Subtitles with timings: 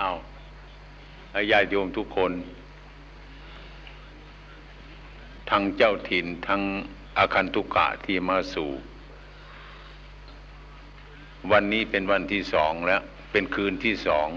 [0.00, 0.12] เอา
[1.50, 2.32] ญาติโยมทุกคน
[5.50, 6.62] ทั้งเจ้าถิ่นทั้ง
[7.18, 8.70] อาคันตุกะที่มาสู่
[11.50, 13.02] วันนี้เป็นวันที่สองแล้ว
[13.32, 14.28] เป็นคืนที่สอง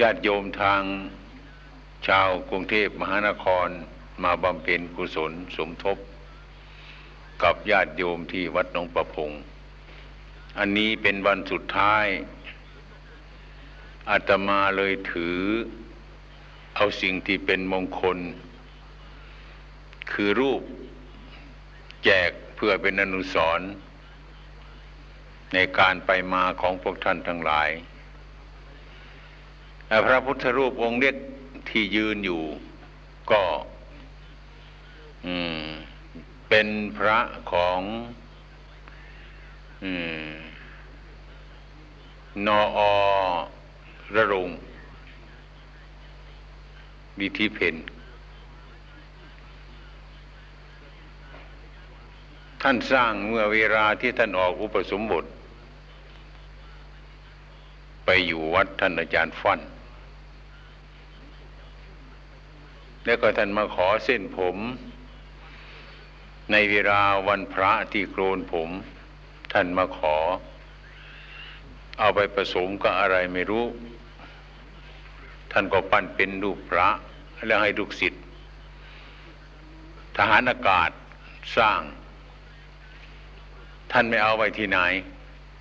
[0.00, 0.82] ญาติโยมทาง
[2.06, 3.68] ชาวกรุงเทพมหานคร
[4.24, 5.98] มาบำเพ็ญกุศลสมทบ
[7.42, 9.30] กับญาติโยมที่วัดหนองประพง
[10.58, 12.06] อันนี้เป็นวันสุดท้าย
[14.10, 15.40] อาตมาเลยถือ
[16.76, 18.18] เอาสิ่งที่เป็นมงคล
[20.12, 20.62] คือรูป
[22.04, 23.68] แจกเพื่อเป็นอนุสรณ์
[25.54, 27.68] ในการไปมาของพวกท่านทั้งหลาย
[30.06, 31.16] พระพุทธรูปองค์เล็ก
[31.68, 32.42] ที่ยืนอยู่
[33.30, 33.42] ก็
[36.48, 37.18] เป็นพระ
[37.52, 37.80] ของ
[42.46, 42.80] นออ
[44.14, 44.48] ระรง
[47.20, 47.76] วิธีเพน
[52.62, 55.24] ท่านสร้างเมื่อเวลาที่ท่านออกอุปสมบท
[58.04, 59.60] ไปอยู่วัดท่านอาจารย์ฟัน
[63.04, 64.56] แล้วก็ท่านมาขอเส้นผม
[66.52, 68.70] ในเวลาวันพระที่โกนผม
[69.52, 70.16] ท่านมาขอ
[71.98, 73.64] เอาไปผสมกับอะไรไม่รู้
[75.52, 76.88] ท่านก็ปั้นเป็นรูปพระ
[77.46, 78.22] แล้วให้ลูกศิษย์
[80.16, 80.90] ทหารอากาศ
[81.56, 81.80] สร้าง
[83.92, 84.78] ท่านไม่เอาไว้ที่ไหน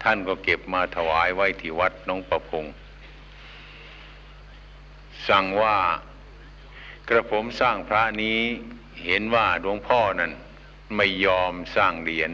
[0.03, 2.65] ท่านก็เก็บมาถวายไว้ที่วัดน้องประพง
[5.27, 5.77] สั่งว่า
[7.09, 8.39] กระผมสร้างพระนี้
[9.05, 10.31] เห็นว่าหลวงพ่อนั้น
[10.95, 12.31] ไม่ยอมสร้างเหรียญ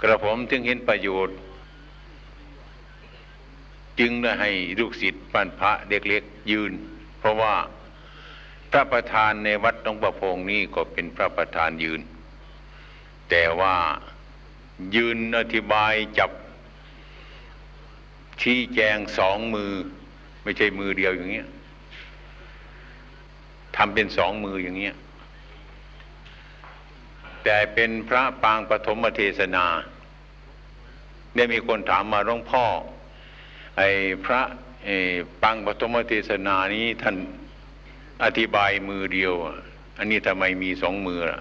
[0.00, 1.36] กระผมจึงเห็นประโยชน์
[4.00, 6.72] จึงได้ให้ลูกศิษย์ปันพระเด็กๆยืน
[7.18, 7.54] เพราะว่า
[8.70, 12.00] พระประธานในวัดตองประพงนี้ก็เป็นพระประธานยืน
[13.30, 13.76] แต่ว่า
[14.96, 16.30] ยืนอธิบายจับ
[18.42, 19.72] ชี้แจงสองมือ
[20.42, 21.48] ไม่ใช่มือเดียวอย่างเงี้ย
[23.76, 24.94] ทำเป็นสองมืออย่างเงี้ย
[27.44, 29.64] แต่เป็นพระปางปฐมเทศนา
[31.34, 32.64] ได้มีคนถามมาหลวงพ่อ
[33.76, 33.88] ไอ้
[34.24, 34.40] พระ
[34.84, 34.96] ไอ้
[35.42, 37.16] ปางปฐมเทศนานี้ท่าน
[38.24, 39.34] อธิบายมือเดียว
[39.98, 41.40] อันนี้ทำไมมีสองมือล่ะ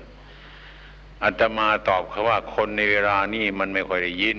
[1.23, 4.37] อาตมาตอบเขาว่าคนในเวลานี้มันไม่ค่อยได้ยิน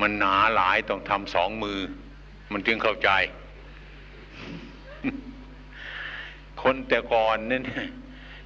[0.00, 1.78] มันหนาหลายต้องทำสองมือ
[2.52, 3.10] มันจึงเข้าใจ
[6.62, 7.58] คนแต่ก่อนนี่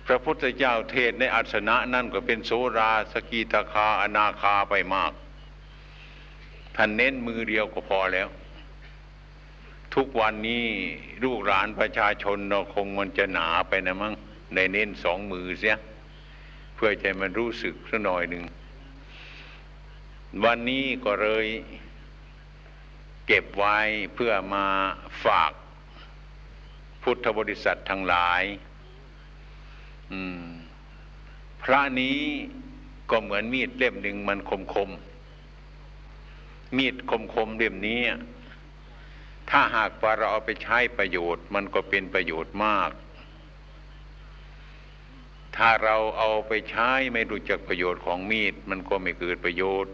[0.07, 5.13] พระพุทธเจ้าเทศในอัศนะนั่นก็เป็นโสราสกีตาคาอนาคาไปมาก
[6.77, 8.29] ท่านเน้นมือเดียวก็พอแล้ว
[9.95, 10.67] ทุกวันนี้
[11.25, 14.15] ลูกหลานประชาชนเราคงมันจะหนาไปนะมั้ง
[14.55, 15.77] ในเน้นสองมือเสีย
[16.75, 18.45] เพื่อใจมันรู้สึกสักหน่อยหนึ่ง
[20.45, 21.47] วันนี้ก็เลย
[23.27, 23.79] เก็บไว้
[24.15, 24.67] เพื่อมา
[25.25, 25.53] ฝาก
[27.03, 28.43] พุทธบริษัททั้งหลาย
[31.63, 32.21] พระนี้
[33.11, 34.91] ก็เหมือนมีดเล่มหนึ่งมันคมคม
[36.77, 38.01] มีดคมคมเล่มนี้
[39.51, 42.91] ถ้าหากว่าเราเอาไปใช้ประโยชน์ มันก็เป็นประโยชน์มาก
[45.57, 49.93] ถ้าเราเอาไปใช้ไม่รู้จักประโยชน์ของมีด มันก็ไม่เกิดประโยชน์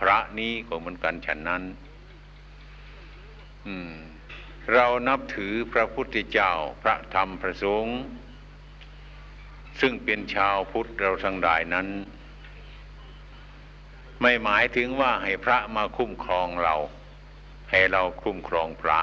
[0.00, 1.62] พระนี้ก็เหมือนกันฉันนั้น
[4.72, 7.98] เรานับถือพระพุทธเจ้า พระธรรมพระสงฆ์
[9.80, 11.88] ซึ่งเป็นชาวพุทธเราทั้งหลายนั้น
[14.22, 16.74] ไม่หมายถึงว่าให้พระมาคุ้มครองเรา
[17.70, 18.98] ให้เราคุ้มครองพระ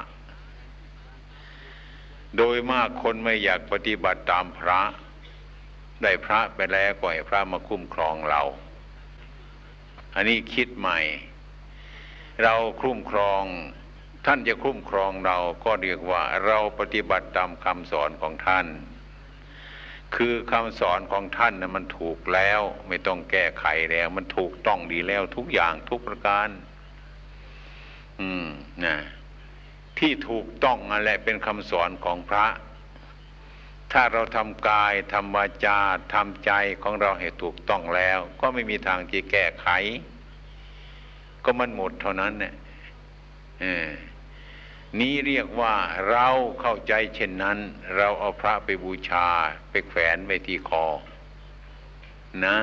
[2.36, 4.80] โดยมากคนไม่อยากปฏิบัติตามพระ
[6.02, 8.42] ได้พระไปแล้วก็ให้พระมาคุ้มครองเรา
[10.14, 10.98] อันนี้คิดใหม่
[12.42, 13.42] เราคุ้มครอง
[14.26, 18.66] ท่านจะคุ้มครองเราก็เรียกว่าเราปฏิบัติตามคำสอนของท่าน
[20.16, 26.48] คือคำสอนของท่านนะมันถูกแล้วไม่ต้องแก้ไขแล้ว มันถูกต้องดีแล้วทุกอย่างทุกประการ
[28.20, 28.46] อืม
[28.84, 28.96] นะ
[29.98, 32.46] ที่ถูกต้องนั่นแหละเป็นคำสอนของพระ
[33.92, 35.78] ถ้าเราทำกายทำวาจา
[36.14, 36.52] ทำใจ
[36.82, 39.68] ของเราให้ถูกต้องแล้ว ก็ไม่มีทางที่แก้ไข
[41.44, 42.54] ก็มันหมดเท่านั้นเนี่ย
[45.00, 45.74] นี้เรียกว่า
[46.10, 46.28] เรา
[46.60, 47.58] เข้าใจเช่นนั้น
[47.96, 49.28] เราเอาพระไปบูชา
[49.70, 50.86] ไปแขวนไว้ที่คอ
[52.46, 52.58] นะ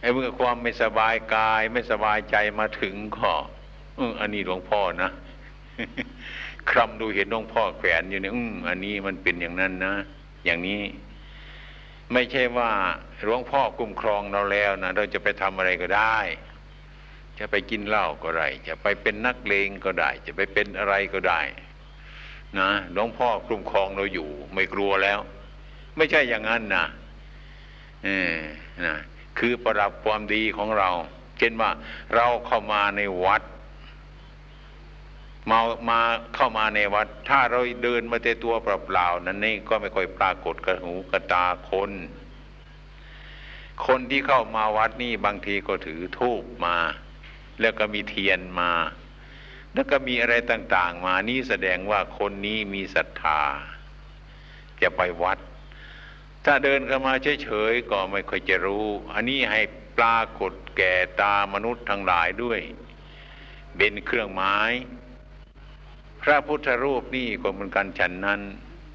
[0.00, 3.32] ไอ้เมื่อความไม่สบายกายไม่สบายใจมาถึงก็
[3.98, 5.10] อออันนี้หลวงพ่อนะ
[6.70, 9.94] คลำดูเห็นหลวงพ่อแขวนอยู่เนี่ยอืมอันนี้มันเป็นอย่างนั้นนะ
[10.44, 10.80] อย่างนี้
[12.12, 12.70] ไม่ใช่ว่า
[13.22, 16.18] หลวงพ่อคุ้มครองเราแล้วนะเราจะไปทำอะไรก็ได้
[17.38, 21.40] จะไปกินเหล้าก็ได้จะไปเป็นนักเลงก็ได้ จะไปเป็นอะไรก็ได้
[22.58, 25.18] นะหลวงพ่อคุ้มครองเราอยู่ ไม่กลัวแล้ว
[25.96, 26.86] ไม่ใช่อย่างนั้นนะ
[28.04, 28.34] เออ
[28.84, 28.96] นะ
[29.38, 30.90] คือประดับความดีของเรา
[31.38, 31.70] เช่นว่า
[32.14, 33.42] เราเข้ามาในวัด
[35.50, 35.60] มา
[35.90, 36.00] มา
[36.34, 41.92] เข้ามาในวัด ถ้าเราเดินมาแต่ตัวเปล่าๆนั้นนี่ก็ไม่ค่อยปรากฏกระหูกระตาคน
[43.86, 46.76] คนที่เข้ามาวัดนี่บางทีก็ถือทูบมา
[47.60, 48.72] แล้วก็มีเทียนมา
[49.74, 53.40] แล้วก็มีอะไรต่าง ๆ มานี่แสดงว่าคนนี้มีศรัทธา
[54.82, 55.38] จะไปวัด
[56.44, 59.60] ถ้าเดินเข้ามาเฉยๆก็ไม่ค่อยจะรู้ อันนี้ให้
[59.98, 62.60] ปรากฏแก่ตามนุษย์ทั้งหลายด้วย
[63.76, 64.72] เป็นเครื่องหมาย
[66.22, 68.40] พระพุทธรูปนี่ก็เหมือนกันฉันนั้น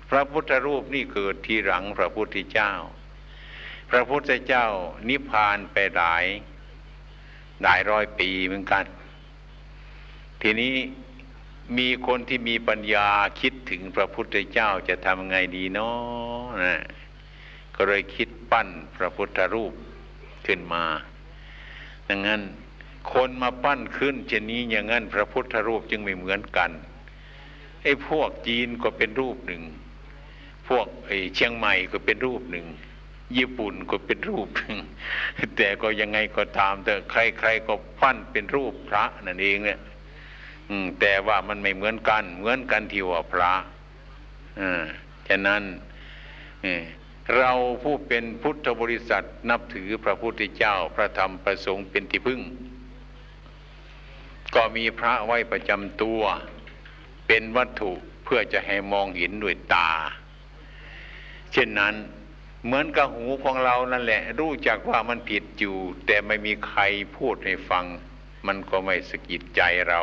[0.09, 2.73] พระพุทธรูปนี่เกิดทีหลังพระพุทธเจ้า
[3.91, 4.67] พระพุทธเจ้า
[5.09, 6.25] นิพพานไปหลาย
[7.63, 8.85] หลายร้อยปีเหมือนกัน
[10.41, 10.73] ทีนี้
[11.77, 13.07] มีคนที่มีปัญญา
[13.41, 16.81] คิดถึงพระพุทธเจ้าจะทำไงดีเนาะนะ
[17.75, 18.67] ก็เลยคิดปั้น
[18.97, 19.73] พระพุทธรูป
[20.45, 20.83] ขึ้นมา
[22.09, 22.41] ดังนั้น
[23.13, 26.71] คนมาปั้นขึ้นเช่นนี้อย่างนั้นพระพุทธรูปจึงไม่เหมือนกัน
[27.83, 29.63] ไอ้พวกจีนก็เป็นรูปหนึ่ง
[30.67, 32.65] พวกไอ้เชียงใหม่ก็เป็นรูปหนึ่ง
[33.37, 34.79] ญี่ปุ่นก็เป็นรูปหนึ่ง
[35.57, 39.79] แต่ก็ยังไงก็ตามแต่ใครๆก็ปั้นเป็นรูปพระนั่นเองเนี่ย
[40.99, 43.53] แต่ว่ามันไม่เหมือนกัน เหมือนกันที่ว่าพระ
[45.27, 45.63] ฉะนั้น
[47.37, 47.51] เรา
[47.83, 52.41] ผู้เป็นพุทธบริษัทนับถือพระพุทธเจ้าพระธรรมประสงค์เป็นที่พึ่ง
[54.55, 56.21] ก็มีพระไว้ประจำตัว
[57.27, 57.91] เป็นวัตถุ
[58.23, 59.91] เพื่อจะให้มองเห็นด้วยตา
[61.53, 61.95] เช่นนั้น
[62.65, 66.81] เหมือนกับหูของเรานั่นแหละ รู้จักว่ามันผิดอยู่ แต่ไม่มีใคร
[67.17, 67.85] พูดให้ฟัง
[68.47, 70.01] มันก็ไม่สะกิดใจเรา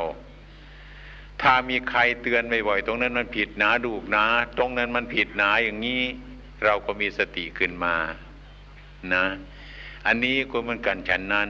[1.43, 4.25] ถ้ามีใครเตือนบ่อยๆตรงนั้นมันผิดนะดูกนะ
[4.57, 6.03] ตรงนั้นมันผิดนะอย่างนี้
[6.65, 7.97] เราก็มีสติขึ้นมา
[9.15, 9.25] นะ
[10.07, 11.49] อันนี้ก็เหมือนกันฉันนั้น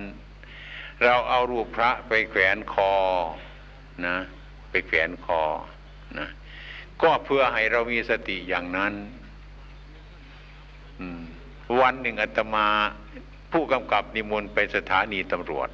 [1.05, 2.95] เราเอารูปพระไปแขวนคอ
[4.07, 4.17] นะ
[4.71, 5.43] ไปแขวนคอ
[6.19, 6.29] นะ
[7.03, 8.93] ก็เพื่อให้เรามีสติอย่างนั้น
[11.81, 12.67] วันหนึ่งอาตมา
[13.53, 15.69] ผู้กำกับนิมนต์ไปสถานีตำรวจ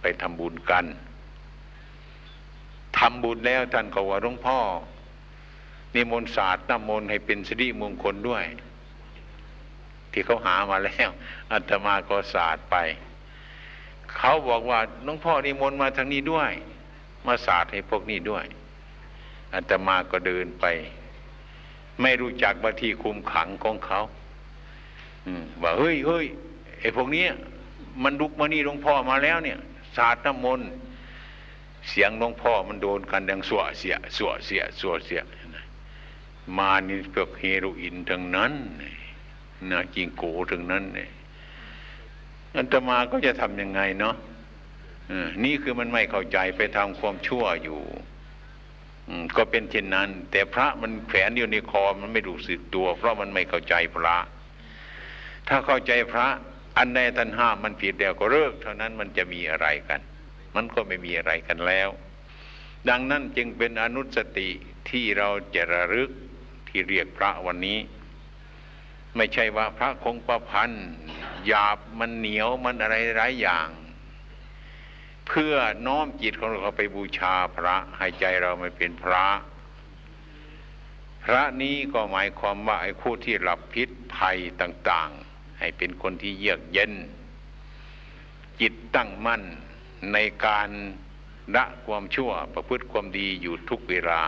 [0.00, 0.84] ไปทำบุญกัน
[2.98, 4.58] ทำบุญแล้วท่านก็ว่าหลวงพ่อ
[5.94, 8.44] นิมนต์ศาสตร์น้ำมนต์ให้เป็นสิริมงคลด้วย
[10.12, 11.08] ที่เขาหามาแล้ว
[11.52, 12.76] อาตมาก็ศาสตร์ไป
[14.16, 16.50] เขาบอกว่าหลวงพ่อนิมนต์มาทางนี้ด้วย
[17.26, 18.44] มาสาดให้พวกนี้ด้วย
[19.54, 20.64] อาตมาก็เดินไป
[22.02, 24.00] ไม่รู้จักว่าที่คุมขังของเขา
[25.62, 26.26] ว่าเฮ้ยเฮ้ย
[26.80, 27.24] ไอ้พวกนี้
[28.02, 29.58] มันลุกมานี่หลวงพ่อมาแล้วเนี่ย
[29.96, 30.68] สาดน้ำมนต์
[31.88, 35.20] เสียงหลวงพ่อมันโดนกันดังสวเสียสวเสียสวเสีย
[36.58, 38.52] มานี่พวกเฮโรอีนทั้งนั้น
[39.70, 41.10] นะจิงโกทั้งนั้นเนี่ย
[42.56, 44.14] อันตมาก็จะทำยังไงเนาะ
[45.44, 47.80] นี่คือมันไม่เข้าใจไปทำความชั่วอยู่
[49.36, 54.16] ก็เป็นเช่นนั้น แต่พระมันแขวนอยู่ในคอมันไม่รู้สึกตัว เพราะมันไม่เข้าใจพระ
[55.48, 56.28] ถ้าเข้าใจพระ
[56.78, 60.00] อันใดท่านห้ามมันผิดแล้วก็เลิกเท่านั้นมันจะมีอะไรกัน
[60.54, 61.88] มันก็ไม่มีอะไรกันแล้ว
[62.88, 64.50] ดังนั้นจึงเป็นอนุสติ
[64.90, 66.10] ที่เราจะระลึก
[66.68, 67.78] ที่เรียกพระวันนี้
[69.16, 70.86] ไม่ใช่ว่าพระคงประพันธ์
[71.46, 73.68] หยาบมันเหนียวมันอะไรหลายอย่าง
[75.28, 75.54] เพื่อ
[75.86, 79.26] น้อมจิตของเราไปบูชาพระให้ใจเราไม่เป็นพระ
[81.24, 85.10] พระนี้ก็หมายความว่าไอ้ผู้ที่หลับพิษภัยต่าง
[85.64, 86.92] ให้เป็นคนที่เยือกเย็น
[88.60, 89.42] จิตตั้งมั่น
[90.12, 90.68] ในการ
[91.56, 94.22] ละความชั่วประพฤติความดีอยู่ทุกเวลา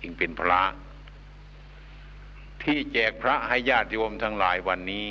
[0.00, 0.62] จึงเป็นพระ
[2.62, 5.06] ที่แจกพระให้ญาติโยมทั้งหลายวันนี้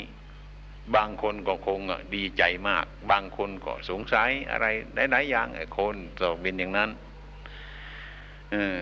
[0.96, 1.80] บางคนก็คง
[2.16, 4.66] ดีใจมาก บางคนก็สงสัยอะไร
[5.12, 6.90] หลายๆอย่างไอ้คนตกเป็นอย่างนั้น
[8.54, 8.78] ออ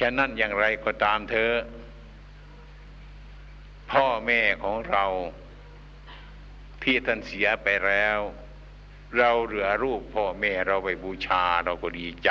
[0.00, 1.52] ฉะนั้นอย่างไรก็ตามเธอ
[3.92, 5.04] พ่อแม่ของเรา
[6.84, 8.18] ที่ท่านเสียไปแล้ว
[9.18, 12.30] เราเหลือรูปพ่อแม่เราไปบูชาเราก็ดีใจ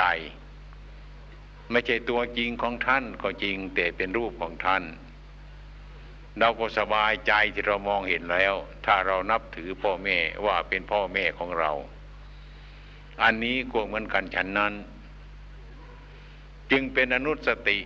[1.70, 4.84] ไม่ใช่ตัวจริงของท่านก็จริงแต่เป็นรูปของท่าน
[6.38, 8.54] เราก็สบายใจที่เรามองเห็นแล้ว
[8.86, 11.72] ถ้าเรานับถือพ่อแม่ว่าเป็นพ่อแม่ของเรา
[13.22, 14.74] อันนี้ก็เหมือนกันฉันนั้น
[16.70, 17.78] จึงเป็นอนุสติ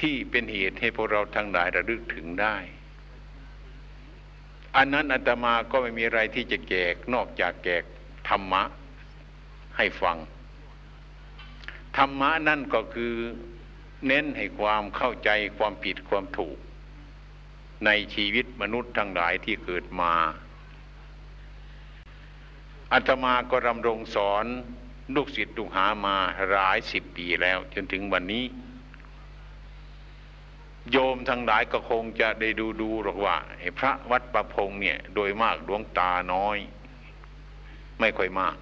[0.00, 2.56] ที่เป็นเหตุให้พวกเราทั้งหลายระลึกถึงได้
[4.76, 7.84] อันนั้นอาตมาก็ไม่มีอะไรที่จะแกกนอกจากแกก
[8.28, 8.62] ธรรมะ
[9.76, 10.16] ให้ฟัง
[11.96, 13.14] ธรรมะนั่นก็คือ
[14.06, 16.58] เน้นให้ความเข้าใจความผิดความถูก
[17.86, 20.14] ในชีวิตมนุษย์ทั้งหลายที่เกิดมา
[22.92, 24.46] อาตมาก็รำรงสอน
[25.14, 26.16] ลูกศิษย์ลูกหามา
[26.50, 28.44] หลายสิบปีแล้วจนถึงวันนี้
[30.92, 33.36] โยมทั้งหลายก็คงจะได้ดูดูหรอกว่า
[33.78, 36.58] พระวัดประพงเนี่ย โดยมากดวงตาน้อย
[38.00, 38.56] ไม่ค่อยมาก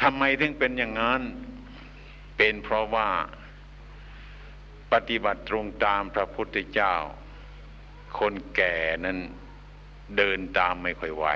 [0.00, 1.22] ทำไมถึงเป็นอย่างนั้น
[2.36, 3.08] เป็นเพราะว่า
[4.92, 6.94] ปฏิบัติตรงตามพระพุทธเจ้า
[8.18, 9.18] คนแก่นั้น
[10.16, 11.26] เดินตามไม่ค่อยไหว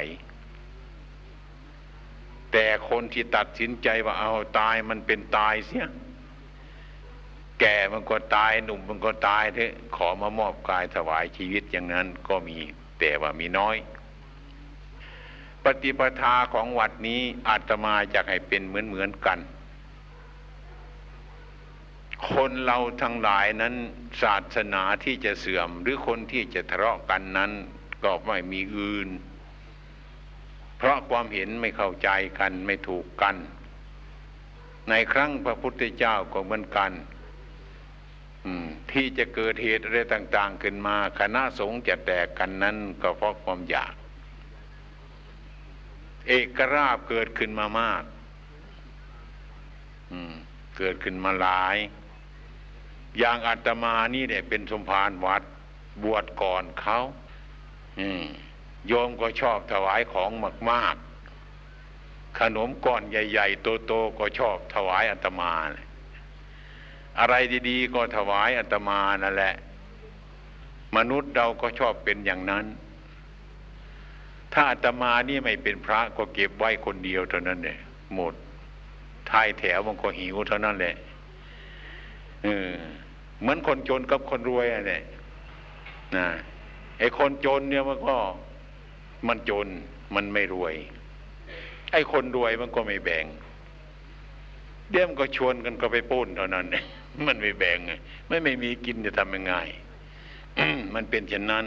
[2.52, 5.86] แต่คนที่ตัดสินใจว่าเอาตายมันเป็นตายเสีย
[7.64, 12.58] แก่มันก็ตายหนุ่มมันก็ตายเถอะขอมามอบกายถวายชีวิตอย่างนั้นก็มี
[12.98, 13.76] แต่ว่ามีน้อย
[15.64, 19.38] ปฏิปทาของวัดนี้อาตมาจะให้เป็นเหมือนเหมือนกัน
[22.30, 23.74] คนเราทั้งหลายนั้น
[24.22, 27.52] ศาสนาที่จะเสื่อมหรือคนที่จะทะเลาะกันนั้น
[28.04, 29.08] ก็ไม่มีอื่น
[30.78, 33.36] เพราะความเห็นไม่เข้าใจกันไม่ถูกกัน
[34.88, 36.92] ในครั้งพระพุทธเจ้าก็เหมือนกัน
[38.92, 43.94] ที่จะเกิดเหตุอะไรต่าง ๆ ขึ้นมา คณะสงฆ์จะแตกกันนั้นก็เพราะความอยาก
[46.26, 48.02] เอกราบเกิดขึ้นมามาก
[50.78, 51.76] เกิดขึ้นมาหลาย
[53.18, 55.42] อย่างอาตมานี่เนี่ยเป็นสมภารวัด
[56.02, 56.98] บวชก่อนเขา
[58.86, 60.30] โยมก็ชอบถวายของ
[60.70, 60.96] มาก
[61.66, 65.52] ๆ ขนมก้อนใหญ่ ๆ โตๆก็ชอบถวายอาตมา
[67.20, 67.34] อะไร
[67.68, 69.54] ดีๆ ก็ถวายอาตมานั่นแหละ
[70.96, 72.64] มนุษย์เราก็ชอบเป็นอย่างนั้น
[74.52, 77.78] ถ้าอาตมานี่ไม่เป็นพระก็เก็บไว้คนเดียวเท่านั้นเนี่ย
[78.14, 78.34] หมด
[79.30, 80.94] ทายแถวมันก็หิวเท่านั้นแหละ
[82.44, 82.70] เออ
[83.40, 85.02] เหมือนคนจนกับคนรวยอะเนี่ย
[86.16, 86.26] นะ
[86.98, 88.16] ไอ้คนจนเนี่ยมันก็
[89.28, 89.68] มันจน
[90.14, 90.74] มันไม่รวย
[91.92, 93.24] ไอ้คนรวยมันก็ไม่แบ่ง
[94.90, 96.66] เดี๋ยวมันก็ชวนกันก็ไปปุ้นเท่านั้น
[97.26, 97.92] มันไม่แบ่งไง
[98.28, 99.54] ไม่ไม่มีกินจะทำยังไง
[100.94, 101.66] มันเป็นเช่นนั้น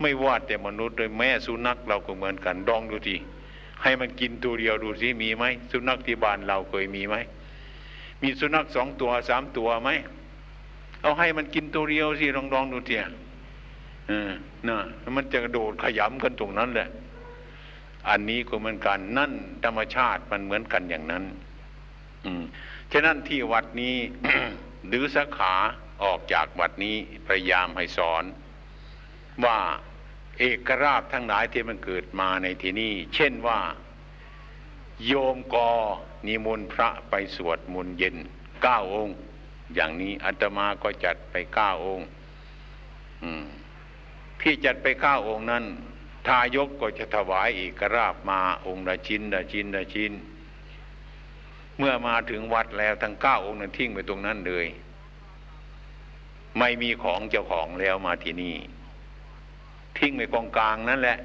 [0.00, 3.16] ไม่ว่าแต่มนุษย์เลยแม่สุนัขเราก็เหมือนกันดองดูที
[3.82, 7.16] ให้มันกินตัวเดียวดูสิมีไหมสุนัขที่บ้านเราเคยมีไหม
[8.22, 9.90] มีสุนัขสองตัวสามตัวไหม
[11.02, 13.02] เอาให้มันกินตัวเดียวสิลองลองดูเถีย
[14.08, 14.30] เออ
[14.68, 14.78] นะ
[15.16, 16.88] มันจะกระโดดขยำกันตรงนั้นแหละ
[18.08, 19.32] อันนี้ก็เหมือนกันนั่น
[19.64, 21.24] ธรรมชาติมันเหมือนกันอย่างนั้น
[22.24, 22.42] อืม
[22.92, 23.96] ฉะนั้นที่วัดนี้
[24.88, 25.54] หรือสาขา
[26.02, 28.24] ออกจากวัดนี้พยายามให้สอน
[29.44, 29.58] ว่า
[30.38, 33.60] เอกราชทั้งหลายที่มันเกิดมาในที่นี้เช่นว่า
[35.06, 35.70] โยมกอ
[36.26, 38.16] นิมนต์พระไปสวดมนต์เย็น
[38.62, 39.16] เก้าองค์
[39.74, 42.06] อย่างนี้อาตมาก็จัดไปเก้าองค์
[44.40, 45.64] ที่จัดไปเก้าองค์นั้น
[46.26, 50.12] ทายกก็จะถวายเอกราชมาองค์ละชิ้นละชิ้นละชิ้น
[51.82, 54.66] เมื่อมาถึงวัดแล้วทั้งเก้าองค์นั้นทิ้งไปตรงนั้นเลย
[56.58, 58.56] ไม่มีของเจ้าของแล้วมาที่นี่
[59.98, 61.18] ทิ้งไปกองกลางนั่นแหละ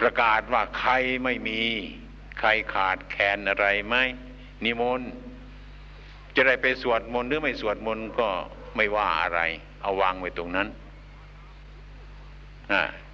[0.00, 0.92] ประกาศว่าใคร
[1.24, 1.60] ไม่มี
[2.38, 3.96] ใครขาดแคลนอะไรไหม
[4.64, 5.10] นิมนต์
[6.34, 8.28] จะได้ไปสวดมนต์หรือไม่สวดมนต์ก็
[8.76, 9.40] ไม่ว่าอะไร
[9.82, 10.68] เอาวางไว้ตรงนั้น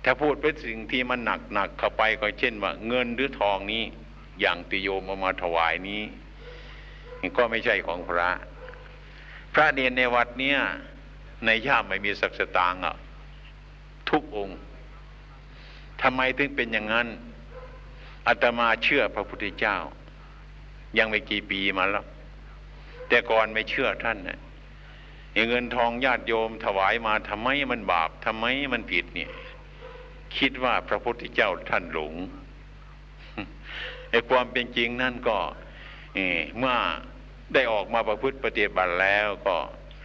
[0.04, 3.84] ถ้าพูดเป็นสิ่งที่มันหนักหนักเข้าไปก็เช่นว่า เงินหรือทองนี้
[4.40, 6.02] อย่างติโยมเอามาถวายนี้
[7.36, 8.30] ก็ไม่ใช่ของพระ
[9.54, 10.58] พระเนียนในวัดเนี้ย
[11.44, 12.96] ในย่ามไม่มีสักสตางค์อะ
[14.10, 14.58] ทุกองค์
[16.02, 17.08] ทำไมถึงเป็นอย่างนั้น
[18.26, 19.76] อาตมาเชื่อพระพุทธเจ้า
[20.98, 22.06] ยังไม่กี่ปีมาแล้ว
[23.08, 24.38] แต่ก่อนไม่เชื่อท่านนะ
[25.48, 29.30] เงินทองญาติโยมถวายมาทำไมมันบาปทำไมมันผิดเนี่ย
[30.38, 32.14] คิดว่าพระพุทธเจ้าท่านหลง
[34.16, 35.38] ไอความเป็นจริงนั่นก็
[36.58, 36.76] เมื่อ
[37.54, 39.56] ได้ออกมาประพฤติปฏิบัติแล้วก็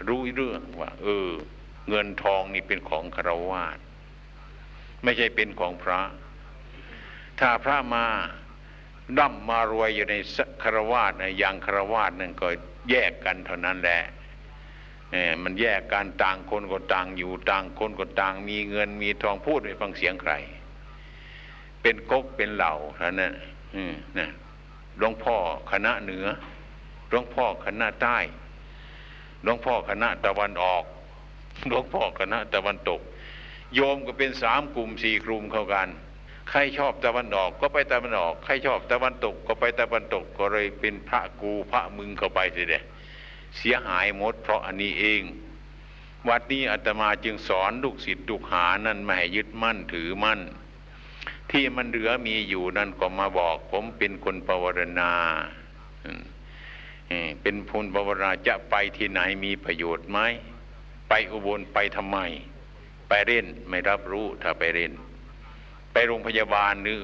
[0.08, 1.30] รู้เรื่องว่า เออ
[1.90, 3.78] เงินทองนี่เป็นของคารวาส
[5.04, 6.02] ไม่ใช่เป็นของพระ
[7.40, 8.06] ถ้าพระมา
[9.18, 10.16] ดั้มมารวยอยู่ใน
[10.64, 12.48] คารวาสนะอย่างคารวาสนั่นก็
[12.90, 14.02] แยกกันเท่านั้นแหละ
[15.12, 20.34] เออมันแยกการต่างคนก็ต่างอยู่ต่างคนก็ต่าง มีเงินมีทองพูดไม่ฟังเสียงใคร
[21.82, 23.30] เป็นก๊กเป็นเหล่าท่านนั้
[23.74, 24.30] นอืมนะ
[24.98, 25.36] หลวงพ่อ
[25.72, 26.26] คณะเหนือ
[27.10, 28.18] หลวงพ่อคณะใต้
[29.44, 30.84] หลวงพ่อคณะตะวันออก
[31.68, 33.02] หลวงพ่อคณะตะวันตก
[33.76, 35.88] โยมก็เป็นสามกลุ่มสี่กลุ่มเข้ากัน
[36.50, 42.76] ใครชอบตะวันออกก็ไปตะวันออก ใครชอบตะวันตกก็ไปตะวันตกก็เลยเป็นพระกูพระมึงเข้าไปสิเด
[43.58, 45.22] เสียหายหมดเพราะอันนี้เอง
[46.30, 50.40] วัดนี้อาตมาจึงสอนลูกศิษย์ลูกหานั่นไม่ให้ยึดมั่นถือมั่น
[51.52, 55.12] ที่มันเหลือมีอยู่นั่นก็มาบอก ผมเป็นคนปวารณา
[57.42, 60.20] เป็นพลปวารณาจะไปที่ไหนมีประโยชน์ไหม
[61.10, 62.18] ไปอุบลไปทำไม
[63.10, 64.92] ไปเล่นไม่รับรู้ถ้าไปเล่น
[65.94, 66.98] ไปโรงพยาบาลหรือ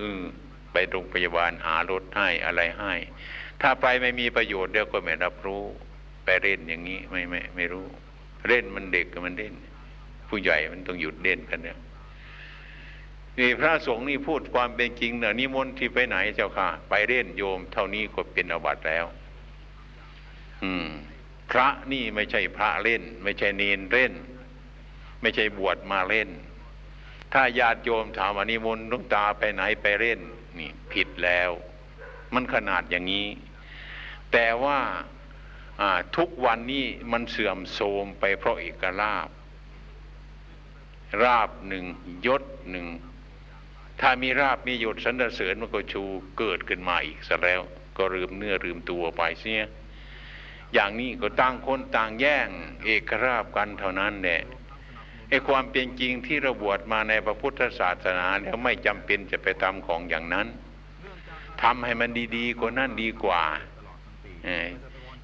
[0.73, 2.93] ไปโรงพยาบาลหารถให้อะไรให้
[3.61, 5.63] ถ้าไปไม่มีประโยชน์เดี๋ยวก็ไม่รับรู้
[6.25, 7.85] ไปเล่นอย่างนี้ไม่ไม่ไม่รู้
[8.47, 9.53] เล่นมันเด็กกับมันเล่น
[10.29, 11.77] ผู้ใหญ่มันต้องหยุดเล่นกันเนี่ย
[13.39, 19.05] นี่พระสงฆ์นี่พูดความเป็นจริงเนอะนิมนต์ที่ไปไหนเจ้าค่ะ ไปเล่นโยม เท่านี้ก็เป็นอวัตแล้ว
[20.63, 20.87] อืม
[21.51, 24.13] พระนี่ไม่ใช่พระเล่น ไม่ใช่เนนเล่น
[25.21, 26.29] ไม่ใช่บวชมาเล่น
[27.33, 30.19] ถ้าญาติโยมถามว่านิมนต์ลุงตาไปไหนไปเล่น
[30.59, 31.51] นี่ ผิดแล้ว
[32.33, 33.27] มันขนาดอย่างนี้
[34.31, 34.79] แต่ว่า
[36.17, 39.27] ทุกวันนี้มันเสื่อมโทรมไปเพราะเอกลาบ
[41.23, 41.85] ราบหนึ่ง
[42.25, 42.87] ยศหนึ่ง
[44.01, 46.03] ถ้ามีราบมีหยศสรรเสริญมันก็ชู
[46.37, 47.61] เกิดขึ้นมาอีกซะแล้ว
[47.97, 49.63] ก็ลืมเนื้อลืมตัวไปเสีย
[50.73, 52.47] อย่างนี้ก็ต่างคนต่างแย่ง
[52.83, 54.41] เอกราบกันเท่านั้นแหละ
[55.29, 60.47] ไอ้ความเป็นจริงที่ระบวดมาในพระพุทธศาสนาแล้วไม่จำเป็นจะไปทำของอย่างนั้น
[61.61, 63.43] ทำให้มันดีๆกว่านั้นดีกว่า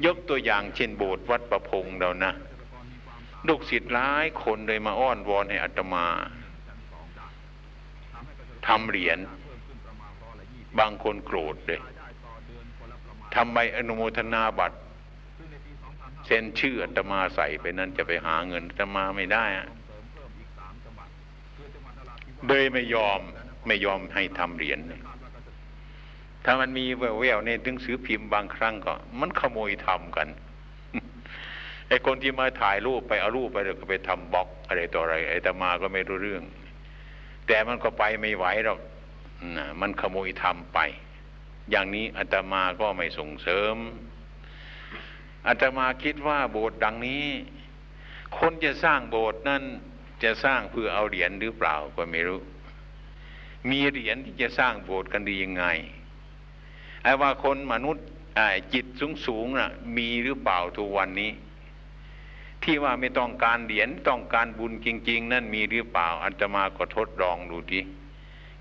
[0.06, 2.34] ยกตัวอย่างเช่นโบสถ์วัดประพงเรานะ
[3.48, 6.06] ลูกศิษย์หลายคนเลยมาอ้อนวอนให้อัตมา
[8.67, 9.20] ทำเหรียญ
[10.79, 11.82] บางคนโกรธเลย
[13.36, 14.78] ทำไมอนุโมทนาบัตร
[16.26, 19.67] เซ็นชื่ออัตมาใส่ไปนั้นจะไปหาเงินอัตมาไม่ได้อะ
[22.47, 23.19] เลยไม่ยอม
[23.67, 24.80] ไม่ยอมให้ทำเหรียญ
[26.45, 30.28] ถ้ามันมีแววๆในหนังสือพิมพ์บางครั้งก็ มันขโมยทำกัน
[31.88, 36.43] ไอ้คนที่มาถ่ายรูปไปเอารูปไปแล้วก็ไปทำบล็อกอะไรต่ออะไรไอ้ตมาก็ไม่รู้เรื่อง
[37.47, 38.79] แต่มันก็ไปไม่ไหวหรอก
[39.58, 40.79] นะมันขโมยทำไป
[41.69, 43.75] อย่างนี้อาตมาก็ไม่ส่งเสริม
[45.47, 47.25] อาตมาคิดว่าโบสถ์ดังนี้
[48.38, 49.63] คนจะสร้างโบสถ์นั้น
[50.23, 52.41] จะสร้างเพื่อเอาเหรียญหรือเปล่าก็ไม่รู้
[53.69, 55.65] มีเหรียญที่จะสร้างโบสถ์กันดียังไง
[57.03, 58.06] ไอ้ว่าคนมนุษย์
[58.73, 61.32] จิตสูงสูงนะ่ะ มีหรือเปล่าทุกวันนี้
[62.63, 67.80] ที่ว่าไม่ต้องการเหรียญต้องการบุญจริง ๆ นั่นมีหรือเปล่าอันตมาก็ทดลองดูที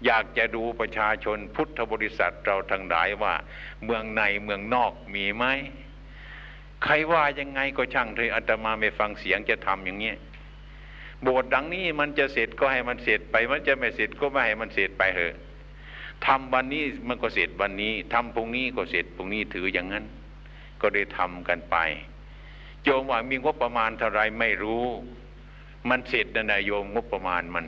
[0.06, 3.34] อยากจะดูประชาชนพุทธบริษัทเราทั้งหลายว่า
[3.84, 5.44] เมืองในเมืองนอกมีไหม
[6.84, 10.16] ใครว่ายังไงก็ช่างเถอะอาตมาไม่ฟังเสียงจะทำอย่างเงี้ย
[11.22, 15.34] โบสถ์ดังนี้มันจะเสร็จก็ให้มันเสร็จไป มันจะไม่เสร็จก็ไม่ให้มันเสร็จไปเถอะ
[16.26, 20.04] ทำวันนี้มันก็เสร็จวันนี้ทำพรุ่งนี้ก็เสร็จพรุ่งนี้ถืออย่างนั้น
[20.80, 21.76] ก็ได้ทำกันไป
[22.84, 24.86] โยมว่ามีงบประมาณเท่าไรไม่รู้
[25.88, 27.64] มันเสร็จนะนายโยมงบประมาณมัน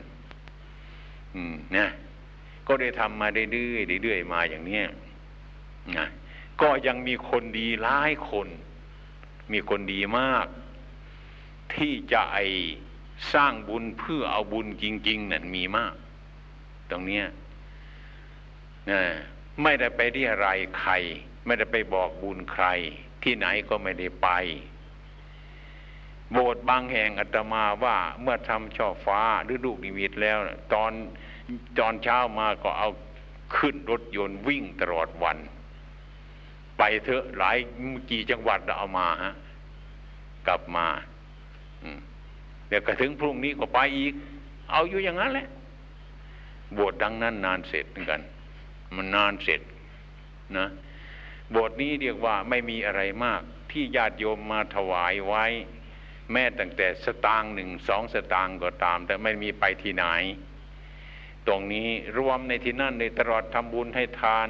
[1.35, 1.87] อืมนะ
[2.67, 4.85] ก็ได้ทำมาเรื่อยๆเรื่อยๆมาอย่างเนี้ย
[5.97, 6.07] นะ
[6.61, 8.47] ก็ยังมีคนดีหลายคน
[9.51, 10.47] มีคนดีมาก
[11.75, 12.39] ที่จะไอ
[13.33, 15.95] สร้างบุญเพื่อเอาบุญจริง ๆนั่นมีมาก
[16.89, 17.25] ตรงเนี้ย
[18.89, 19.01] นะ
[19.63, 20.47] ไม่ได้ไปที่อะไร
[20.79, 20.93] ใคร
[21.45, 22.65] ไม่ได้ไปบอกบุญใคร
[23.23, 24.29] ที่ไหนก็ไม่ได้ไป
[26.31, 30.37] โบสถ์บางแห่งอาตมาว่าเมื่อทำช่อฟ้าหรือลูกนิมิตแล้ว
[30.73, 30.91] ตอน
[31.79, 32.89] ตอนเช้ามาก็เอา
[33.57, 35.37] ขึ้นรถยนต์วิ่งตลอดวัน
[36.77, 37.57] ไปเถอะหลาย
[38.09, 39.33] กี่จังหวัดเอามาฮะ
[40.47, 40.87] กลับมา
[42.67, 44.13] เดี๋ยวก็ถึงพรุ่งนี้ก็ไปอีก
[44.71, 45.47] เอาอยู่อย่างนั้นแหละ
[46.77, 48.21] บวชดังนั้นนานเสร็จเหมือนกัน
[48.95, 49.61] มันนานเสร็จ
[50.57, 50.67] นะ
[51.55, 55.45] บทนี้เรียกว่าไม่มีอะไรมากที่ญาติโยมมาถวายไว้
[56.31, 60.05] แม้ตั้งแต่สตางค์หนึ่งสองสตางค์ก็ตาม แต่ไม่มีไปที่ไหน
[61.47, 64.49] ตรงนี้รวมในที่นั่นในตลอดทำบุญให้ทาน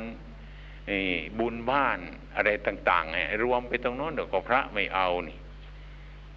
[1.40, 2.00] บุญบ้าน
[2.36, 5.38] อะไรต่างๆรวมไปตรงโน้นเดี๋ยวก็พระไม่เอานี่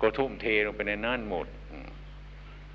[0.01, 1.47] ก็ทุ่มเทลงไปในนั้นหมด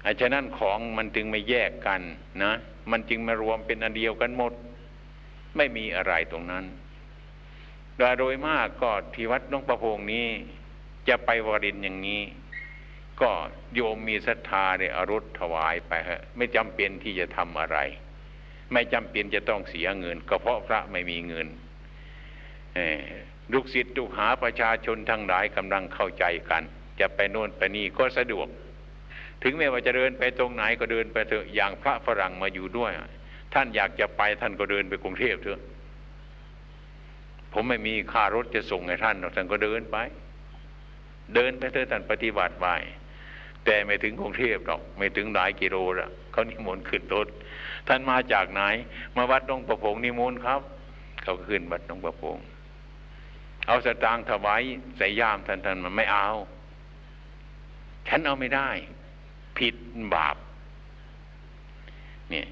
[0.05, 2.01] อาฉะนั้นของมันจึงไม่แยกกัน
[2.43, 2.53] นะ
[2.91, 4.53] มันจึงมารวมเป็นอันเดียวกันหมด
[5.57, 6.65] ไม่มีอะไรตรงนั้น
[8.19, 10.27] โดยมากก็ที่วัดน้องประพงนี้
[11.07, 12.21] จะไปวรินอย่างนี้
[13.21, 13.31] ก็
[13.75, 17.77] โยมมีศรัทธาเนี่ยอารถถวายไปฮะไม่จำเป็นที่จะทำอะไร
[18.73, 21.47] ไม่จำเป็นจะต้องเสียเงิน ก็เพราะพระไม่มีเงิน
[23.53, 26.63] ลูกศิษย์ลูกหาประชาชนทั้งหลายกำลังเข้าใจกัน
[26.99, 28.47] จะไปโน่นไปนี่ก็สะดวก
[29.43, 32.91] ถึงแม้ว่าจะเดินไปตรงไหนก็เดินไปเถอะอย่างพระฝรั่งมาอยู่ด้วย
[33.53, 35.59] ท่านอยากจะไปท่านก็เดินไปกรุงเทพเถอะ
[37.53, 39.97] ผมไม่มีค่ารถจะส่งให้ท่านท่านก็เดินไป
[41.35, 42.67] เดินไปเถอะท่านปฏิบัติไป
[43.65, 47.27] แต่ไม่ถึงกรุงเทพหรอก ไม่ถึงหลายกิโลละเขานิมนต์ขึ้นรถ
[47.87, 48.61] ท่านมาจากไหน
[49.15, 50.61] มาวัดตรงประพงนิมนต์ครับ
[51.23, 52.37] เขาขึ้นวัดตรงประพง
[53.67, 54.61] เอาสตางค์ถวาย
[54.97, 56.29] ใส่ย่ามท่านท่านมันไม่เอา
[58.07, 58.69] ฉันเอาไม่ได้
[59.57, 59.75] ผิด
[60.13, 60.35] บาป
[62.29, 62.47] เนี่ย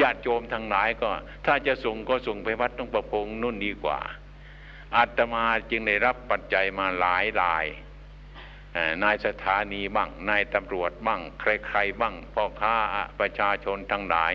[0.00, 1.08] ญาติโยมทั้งหลายก็
[1.46, 3.98] ถ้าจะส่งก็ส่งไปวัดต้องประพงนู่นดีกว่า
[4.96, 7.66] อาตมาจึงได้รับปัจจัยมาหลายราย
[9.02, 12.74] นายสถานีบ้าง นายตำรวจบ้าง ใครๆบ้างพ่อค้า
[13.20, 14.32] ประชาชนทั้งหลาย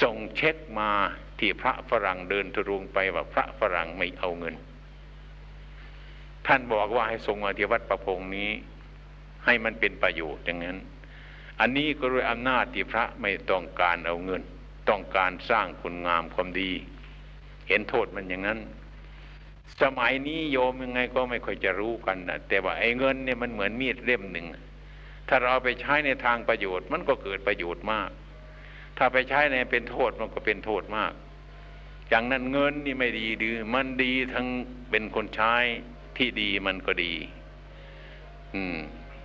[0.00, 0.90] ส่งเช็คมา
[1.38, 4.54] ที่พระฝรั่งเดินทรุงไปว่าพระฝรั่งไม่เอาเงิน
[6.46, 8.50] ท่านบอกว่าให้ส่งมาที่วัดประพงนี้
[9.44, 10.78] ให้มันเป็นประโยชน์อย่างนั้น
[11.60, 14.42] อันนี้ก็ด้วยอำนาจที่พระไม่ต้องการเอาเงิน
[14.88, 16.72] ต้องการสร้างคุณงามความดี
[17.68, 18.58] เห็นโทษมันอย่างนั้น
[19.82, 24.46] สมัยนี้โยมยังไงก็ไม่ค่อยจะรู้กันนะแต่ว่าไอ้เงินเนี่ยมันเหมือนมีดเล่มหนึ่ง
[25.28, 28.10] ถ้าเราไปใช้ในทางประโยชน์ มันก็เกิดประโยชน์มาก
[28.98, 31.12] ถ้าไปใช้ในเป็นโทษมันก็เป็นโทษมาก
[32.08, 34.46] อย่างนั้นเงินนี่ไม่ดีดือมันดีทั้ง
[34.90, 35.54] เป็นคนใช้
[36.16, 37.14] ที่ดีมันก็ดี
[38.54, 38.76] อืม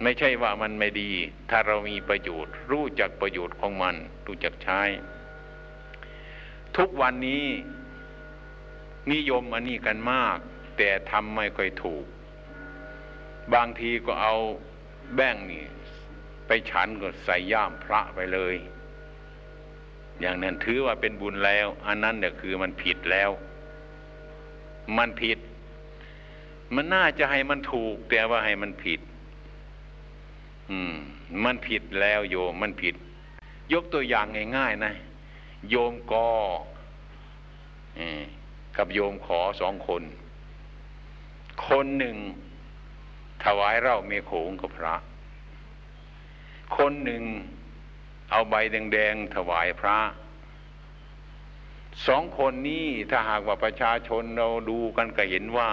[0.04, 1.12] ไม่ใช่ว่ามันไม่ดี
[1.50, 3.96] ถ้าเรามีประโยชน์ รู้จักประโยชน์ของมัน
[4.28, 4.82] รู้จักใช้
[6.78, 7.46] ทุกวันนี้
[9.12, 10.38] นิยมอันนี้กันมาก
[10.78, 12.06] แต่ทำไม่ค่อยถูก
[13.54, 14.36] บางทีก็เอา
[15.16, 15.66] แบ่งนี่
[16.48, 18.56] ไปฉันก็ใส่ย่ามพระไปเลย
[20.20, 23.32] อย่างนั้นถือว่าเป็นบุญแล้ว อันนั้นเนี่ยคือมันผิดแล้ว
[24.98, 25.40] มันผิด
[26.76, 29.00] มันน่าจะให้มันถูก แต่ว่าให้มันผิด
[30.72, 30.96] อืม
[31.46, 32.96] มันผิดแล้วโยมมันผิด
[33.74, 34.26] ยกตัวอย่าง
[34.58, 34.94] ง่ายๆนะ
[35.70, 36.30] โยมกอ
[38.78, 40.04] กับโยมขอสองคน
[41.68, 42.18] คนหนึ่ง
[43.46, 44.96] ถวายเหล่าเมโขงกับพระ
[46.78, 47.24] คนหนึ่ง
[48.32, 49.98] เอาใบแดงๆถวายพระ
[52.08, 55.70] สองคนนี้ถ้าหากว่าประชาชนเราดูกันก็เห็นว่า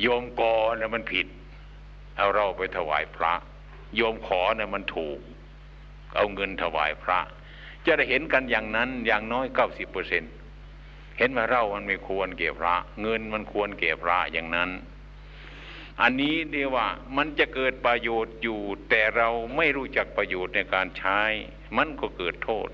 [0.00, 1.26] โยมกอนะมันผิด
[2.16, 3.32] เอาเราไปถวายพระ
[3.96, 5.18] โยมขอนะมันถูก
[6.16, 7.18] เอาเงินถวายพระ
[7.86, 10.32] จะได้เห็นกันอย่างนั้นอย่างน้อยเก้าสิบเปอร์เซ็นต์
[11.18, 14.70] เห็นว่าเรามันไม่ควรเก็บระ เงินมันควรเก็บระอย่างนั้น
[16.02, 21.20] อันนี้เดียว่ามันจะเกิดประโยชน์อยู่ แต่เราไม่รู้จักประโยชน์ในการใช้
[21.76, 22.68] มันก็เกิดโทษ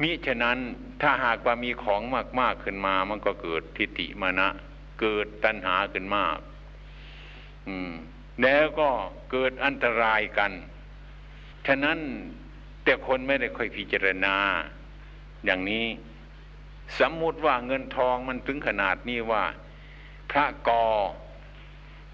[0.00, 0.58] มิฉะนั้น
[1.02, 2.02] ถ้าหากว่ามีของ
[2.40, 4.48] มาก ๆ ขึ้นมา มันก็เกิดทิฏฐิมานะ
[5.00, 6.38] เกิดตัณหาขึ้นมาก
[7.68, 7.90] อืม
[8.42, 8.88] แล้วก็
[9.30, 10.52] เกิดอันตรายกัน
[11.66, 11.98] ฉะนั้น
[12.84, 14.36] แต่คนไม่ได้ค่อยพิจารณา
[15.44, 15.84] อย่างนี้
[17.00, 19.44] สมมุติว่าเงินทองมันถึงขนาดนี้ว่า
[20.30, 20.86] พระกอ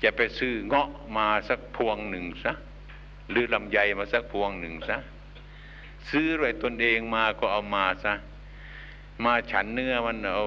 [0.02, 2.52] จะไปซื้อเงาะมาสักพวงหนึ่งซะ
[3.30, 4.98] หรือลำไยมาสักพวงหนึ่งซะ
[6.10, 8.14] ซื้อด้วยตนเองมาก็เอามาซะ
[9.24, 10.42] มาฉันเนื้อมันเอา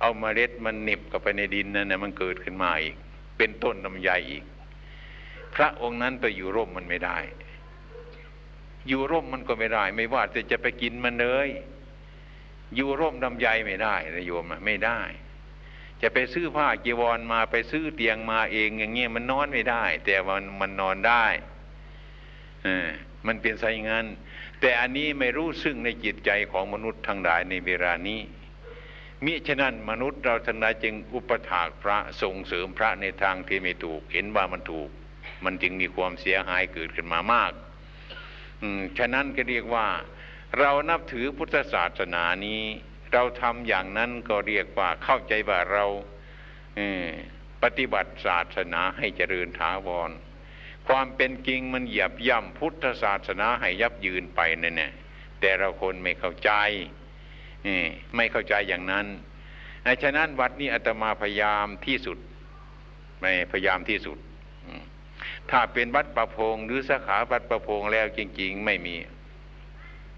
[0.00, 2.96] เอามาเล็ดมันเน็บกับไปในดินนั่นนะมันเกิดขึ้นมาอีก
[3.38, 4.44] เป็นต้นลำไยอีก
[5.54, 7.18] พระองค์นั้นไปอยู่ร่มมันไม่ได้
[8.88, 11.48] อยู่ร่มมันก็ไม่ได้ ไม่ว่าจะจะไปกินมันเลย
[12.74, 15.00] อยู่ร่มดำใยไม่ได้นะโยมไม่ได้
[16.02, 21.26] จะไปซื้อผ้าจีวรมาไปซื้อเตียงมาเองอย่างเงี้ยมันนอนไม่ได้ แต่มันมันนอนได้
[22.62, 22.88] เออ
[23.26, 24.06] มันเป็นไซงั้น
[24.60, 28.20] แต่อันนี้ไม่รู้ซึ่งในจิตใจของมนุษย์ทั้งหลายในเวลานี้
[29.24, 34.88] มิฉะนั้นมนุษย์เราทั้งหลายจึงอุปถากพระส่งเสริมพระในทางที่ไม่ถูก เห็นว่ามันถูก
[35.44, 37.52] มันจึงมีความเสียหายเกิดขึ้นมามาก
[38.62, 39.86] อืมฉะนั้นก็เรียกว่า
[40.56, 42.62] เรานับถือพุทธศาสนานี้
[43.12, 45.84] เราทำอย่างนั้นก็เรียกว่าเข้าใจว่าเรา
[47.62, 50.10] ปฏิบัติศาสนาให้เจริญถาวร
[50.88, 54.92] ความเป็นจริงมันเหยียบย่ำพุทธศาสนาให้ยับยืนไปนั่นแหละ
[55.40, 56.50] แต่เราคนไม่เข้าใจ
[58.16, 59.06] ไม่เข้าใจอย่างนั้น
[60.02, 62.18] ฉะนั้นวัดนี้อาตมาพยายามที่สุด
[63.20, 64.18] ไม่พยายามที่สุด
[65.50, 68.96] ถ้าเป็นวัดประพงหรือสาขาวัดประพงแล้วจริง ๆ ไม่มี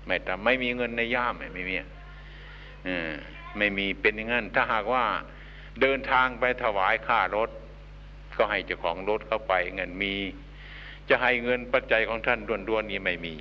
[0.07, 1.75] ไม่ทำไม่มีเงินในย่ามไม่มี
[3.59, 5.05] ไม่มีเป็นอย่างนั้น ถ้าหากว่า
[5.81, 7.51] เดินทางไปถวายค่ารถ
[8.37, 10.15] ก็ให้เจ้าของรถเข้าไป เงินมี
[11.09, 13.35] จะให้เงินปัจจัยของท่านด้วนๆนี้ไม่มี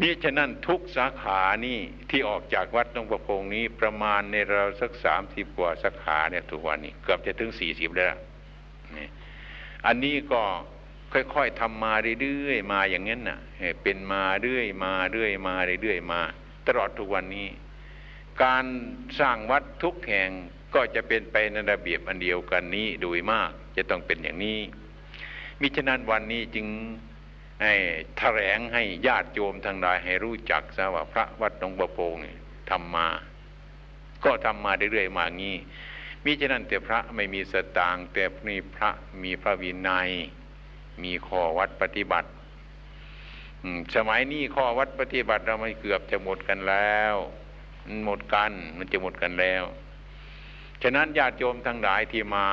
[0.00, 1.78] มิฉะนั้นทุกสาขานี่
[2.10, 8.14] ที่ออกจากวัดตรงประพงนี้ประมาณในเราสักสามสิบกว่าสาขาเนี่ยทุกวันนี้เกือบจะถึงสี่สิบแล้ว
[8.96, 9.08] นี่
[9.86, 10.42] อันนี้ก็
[11.12, 13.38] ค่อยๆทำมาเรื่อยๆมาอย่างนั้นน่ะ
[13.82, 16.20] เป็นมาเรื่อยมาเรื่อยมาเรื่อยมา
[16.66, 17.48] ตลอดทุกวันนี้
[18.42, 18.64] การ
[19.20, 20.30] สร้างวัดทุกแห่ง
[20.74, 24.60] ก็จะเป็นไปในระเบียบอันเดียวกันนี้โดยมากจะต้องเป็นอย่างนี้
[25.60, 26.66] มิฉะนั้นวันนี้จึง
[27.62, 27.74] ให้
[28.18, 32.14] แถลงให้ญาติโยมทางใดให้รู้จักซะว่าพระวัดหนองบัวโพง
[32.70, 33.08] ทำมา
[34.24, 35.56] ก็ทำมาเรื่อยๆมางี้
[36.24, 38.90] มิฉะนั้นแต่พระไม่มีสตางค์แต่นี่พระ
[39.22, 40.10] มีพระวินัย
[41.04, 42.28] มีข้อวัดปฏิบัติ
[43.94, 47.14] สมัยนี้ข้อวัดปฏิบัติเราไม่เกือบจะหมดกันแล้ว
[47.86, 49.64] มันหมดกันมันจะหมดกันแล้ว
[50.82, 52.46] ฉะนั้นญาติโยมทั้งหลายที่มา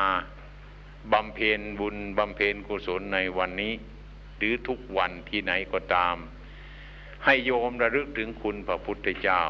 [1.14, 3.74] บำเพ็ญบุญบำเพ็ญกุศลในวันนี้
[4.38, 6.16] หรือทุกวันที่ไหนก็ตาม
[7.26, 9.42] ให้โยมระลึกถึงคุณพระพุทธเจ้า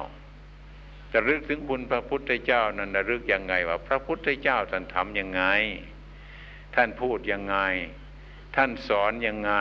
[1.13, 5.43] จะลึกถึงคุณพระพุทธเจ้านั้นระลึกยังไงว่า พระพุทธเจ้าท่านทำยังไง
[6.75, 7.57] ท่านพูดยังไง
[8.57, 9.53] ท่านสอนยังไง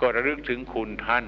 [0.00, 1.26] ก็ระลึกถึงคุณท่าน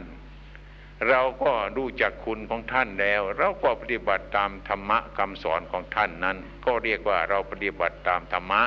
[1.08, 8.62] เราก็รู้จักคุณของท่านแล้ว เราก็ปฏิบัติตามธรรมะคำสอนของท่านนั้น ก็เรียกว่าเราปฏิบัติตามธรรมะ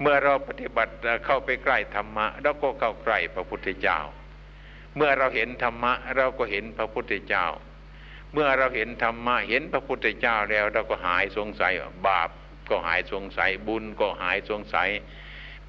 [0.00, 0.92] เมื่อเราปฏิบัติ
[1.24, 3.98] เข้าไปใกล้ธรรมะเราก็เข้าใกล้พระพุทธเจ้า
[4.96, 7.46] เมื่อเราเห็นธรรมะเราก็เห็นพระพุทธเจ้า
[8.32, 11.72] เมื่อเราเห็นธรรมะเห็นพระพุทธเจ้าแล้ว เราก็หายสงสัย
[12.06, 12.30] บาป
[12.70, 14.90] ก็หายสงสัยบุญก็หายสงสัย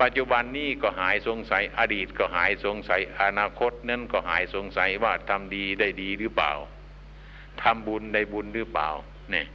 [0.02, 6.52] ปัจจุบันนี้ก็หายสงสัยอดีตก็หายสงสัยอนาคตนั้นก็หายสงสัยว่าทำดีได้ดีหรือเปล่า
[7.62, 8.90] ทำบุญได้บุญหรือเปล่า
[9.32, 9.46] เนี่ย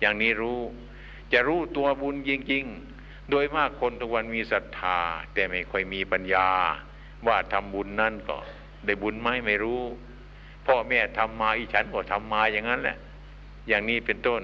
[0.00, 0.60] อย่างนี้รู้
[1.32, 2.64] จะรู้ตัวบุญจริง
[2.96, 4.98] ๆ โดยมากคนทุกวันมีศรัทธา
[5.34, 6.48] แต่ไม่ค่อยมีปัญญา
[7.26, 8.36] ว่าทำบุญนั่นก็
[8.86, 9.80] ได้บุญไหมไม่รู้
[10.66, 12.96] พ่อแม่ทำมาอีฉันก็ทำมาอย่างนั้นแหละ
[13.68, 14.42] อย่างนี้เป็นต้น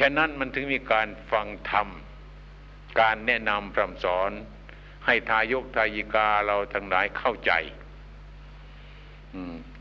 [0.00, 1.88] ฉะนั้นมันถึงมีการฟังธรรม
[3.00, 4.30] การแนะนำพร่ำสอน
[5.06, 7.52] ให้ทายกทายิกาเราทั้งหลายเข้าใจ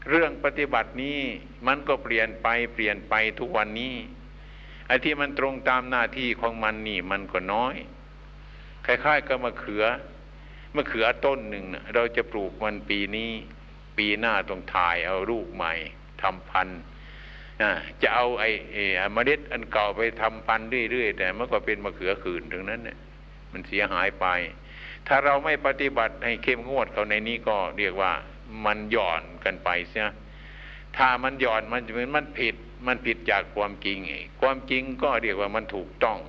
[0.09, 1.19] เรื่องปฏิบัตินี้
[1.67, 3.95] มันก็เปลี่ยนไปเปลี่ยนไปทุกวันนี้
[4.87, 7.75] ไอ้ที่มันตรงตามหน้าที่ของมันนี่มันก็น้อย
[8.85, 9.85] คล้ายๆกับมะเขือ
[10.75, 13.31] มะเขือต้นหนึ่งนะเราจะปลูกมันปีนี้
[13.97, 15.73] ปีหน้าต้องถ่ายเอาลูกใหม่
[16.21, 16.81] ทำพันธุ์
[18.01, 18.49] จะเอาไอ้
[19.13, 22.97] เมล็ดอันเก่าไปทำพันธุ์เรื่อยๆแต่มันก็เป็นมะเขือขื่นถึงนั้นเนี่ย
[23.51, 24.25] มันเสียหายไป
[25.07, 28.11] ถ้าเราไม่ปฏิบัติให้เข้มงวดเขาในนี้ก็เรียกว่า
[28.65, 30.09] มันหย่อนกันไปเสีย
[30.97, 32.55] ถ้ามันหย่อนมันจะเป็นมันผิด
[32.87, 33.97] มันผิดจากความจริง
[34.41, 36.19] ความจริงก็เรียกว่ามันถูกต้อง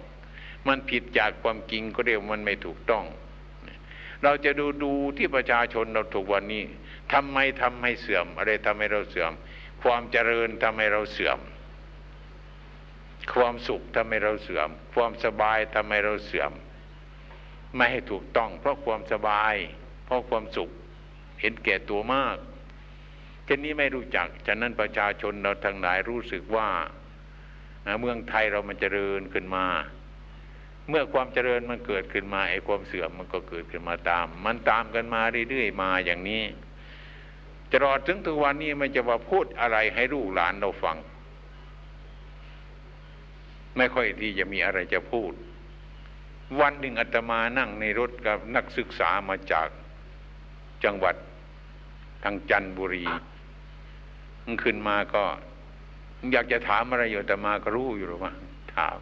[0.69, 3.05] มันผิดจากความจริงก็เรียกว่ามันไม่ถูกต้อง
[4.23, 6.63] เราจะดูดูที่ประชาชนเราถูกวันนี้
[7.13, 9.33] ทำไมทำให้เสื่อมอะไรทำให้เราเสื่อม
[9.85, 11.39] ความเจริญทำให้เราเสื่อม
[13.35, 16.53] ความสุขทำให้เราเสื่อม ความสบายทำให้เราเสื่อม
[17.77, 19.55] ไม่ให้ถูกต้อง เพราะความสบาย
[20.05, 20.71] เพราะความสุข
[21.41, 22.37] เห็นแก่ตัวมาก
[23.45, 26.69] เช่นนี้ไม่รู้จัก ฉะนั้นประชาชนเราทั้งหลายรู้สึกว่า
[28.01, 29.67] เมืองไทยเรามันเจริญขึ้นมา
[30.89, 36.43] เมื่อความเจริญมันเกิดขึ้นมาไอ้ความเสื่อมมันก็เกิดขึ้นมาตาม มันตามกันมาเรื่อยๆมาอย่างนี้
[37.73, 40.97] ตลอดถึงทุกวันนี้มันจะว่าพูดอะไรให้ลูกหลานเราฟัง
[43.77, 45.33] ไม่ค่อยที่จะมีอะไรจะพูด
[46.61, 49.69] วันหนึ่งอาตมานั่งในรถกับนักศึกษามาจาก
[50.85, 51.17] จังหวัด
[52.23, 53.05] ทางจันบุรี
[54.45, 55.25] มันขึ้นมาก็
[56.33, 58.33] อยากจะถามอะไรอยู่แต่มาก็รู้อยู่หรือว่า
[58.77, 58.99] ถาม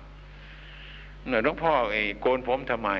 [1.29, 2.91] เนี่ยหลวงพ่อไอ้โกนผมทำไม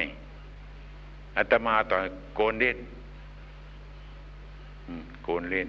[1.37, 1.99] อาตมาต่อ
[2.35, 2.79] โกนเล่น
[5.25, 5.69] โกนเล่น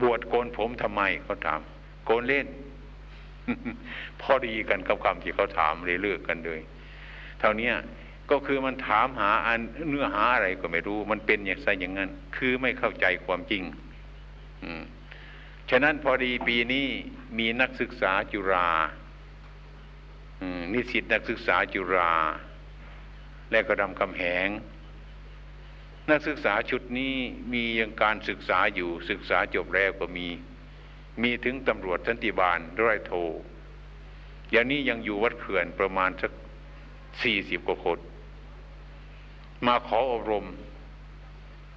[0.00, 1.60] บวชโกนผมทำไมเขาถาม
[2.04, 2.46] โกนเล่น
[4.20, 6.60] พอดีกันกับคำที่เขาถามเลยเลือกกันเลย
[7.40, 7.70] เท่านี้
[8.30, 13.62] ก็คือมันถามหาอันเนื้อหาอะไรก็ไม่รู้ มันเป็นอย่างไรอย่างนั้น คือไม่เข้าใจความจริง
[15.70, 16.86] ฉะนั้นพอดีปีนี้
[17.38, 18.70] มีนักศึกษาจุฬา
[20.72, 22.14] นิสิตนักศึกษาจุฬา
[23.50, 24.48] และก็ดำคำแหง
[26.10, 27.14] นักศึกษาชุดนี้
[27.52, 30.28] มียังการศึกษาอยู่ศึกษาจบแล้วก็มี
[31.22, 33.12] มีถึงตำรวจสันติบาลร้อยโท
[34.50, 36.32] อย่างนี้ยังอยู่วัดเขื่อนประมาณสัก
[37.22, 37.98] สี่สิบกว่าคน
[39.66, 40.46] มาขออบรม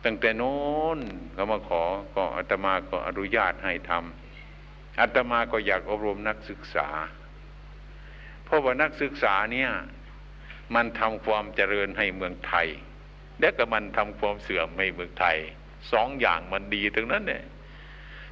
[0.04, 0.58] ตั้งแต่โน้
[0.98, 1.00] น
[1.34, 1.84] เขามาขอ
[2.16, 6.88] ก็อาตมาก็อนุญาตให้ทำอาตมาก็อยากอบรมนักศึกษา
[8.44, 9.70] เพราะว่านักศึกษาเนี่ย
[10.76, 12.68] มันทำความเจริญให้เมืองไทย
[13.40, 15.38] แล้วก็มันทำความเสื่อมในเมืองไทย
[15.92, 17.44] สองอย่างมันดีทั้งนั้นเนี่ย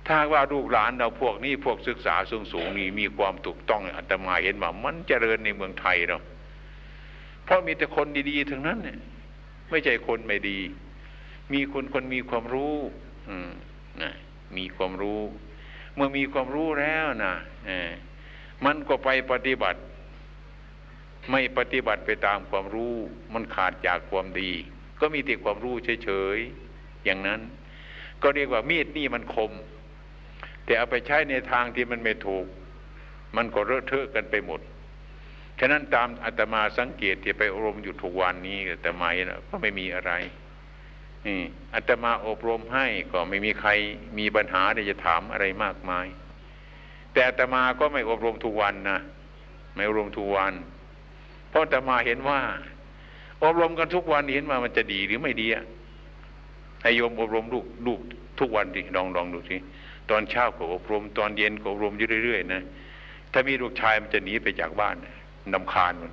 [0.08, 6.20] ถ้าว่าลูกหลานเราพวกนี้พวกศึกษาสูงสูงนี่มีความถูกต้องอาตมาเห็นว่ามันเจริญในเมืองไทยเรา
[7.44, 9.00] เพราะมีแต่คนดีๆทั้งนั้นเนี่ย
[9.70, 10.60] ไม่ใช่คนไม่ดี
[11.54, 12.76] มีคนคนมีความรู้
[13.30, 13.50] อืม
[14.02, 14.14] นะ
[14.58, 15.22] มีความรู้
[15.96, 17.36] เมื่อมีความรู้แล้วนะ
[18.66, 19.80] มันก็ไปปฏิบัติ
[21.32, 22.94] ไม่ปฏิบัติไปตามความรู้
[23.34, 24.52] มันขาดจากความดี
[25.00, 27.42] ก็มีแต่ความรู้เฉยๆอย่างนั้น
[28.22, 29.52] ก็เรียกว่ามีดนี่มันคม
[30.66, 32.46] แต่เอาไปใช้ในทางที่มันไม่ถูก
[33.36, 34.62] มันก็เลอะเทอะกันไปหมด
[35.60, 40.12] ฉะนั้นตามอาตมาสังเกตที่ไปอบรมอยู่ทุกวันนี้แต่ไม่นะก็ไม่มีอะไร
[41.26, 41.40] นี่
[41.74, 43.70] อาตมาอบรมให้ก็ไม่มีใคร
[44.18, 46.08] มีปัญหาที่จะถามอะไรมากมาย
[47.12, 49.00] แต่อาตมาก็ไม่อบรมทุกวันนะ
[49.76, 50.54] ไม่อบรมทุกวัน
[51.50, 52.40] เพราะอาตมาเห็นว่า
[53.44, 55.64] อบรมกันทุกวันเห็นว่ามันจะดีหรือไม่ดีอะ
[56.82, 58.00] ให้โยมอบรมลูกลูก
[58.40, 59.58] ทุกวันดิลองลองดูสิ
[60.10, 62.62] ตอนเช้าก็อบรม ตอนเย็นก็อบรมอยู่เรื่อยๆนะ
[63.32, 64.96] ถ้ามีลูกชายมันจะหนีไปจากบ้าน
[65.54, 66.12] นำคาญมัน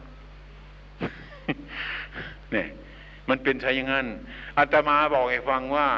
[2.53, 2.69] เนี่ย
[3.29, 4.07] มันเป็นใช่ยังงั้น
[4.59, 5.89] อาตมาบอกให้ฟังว่า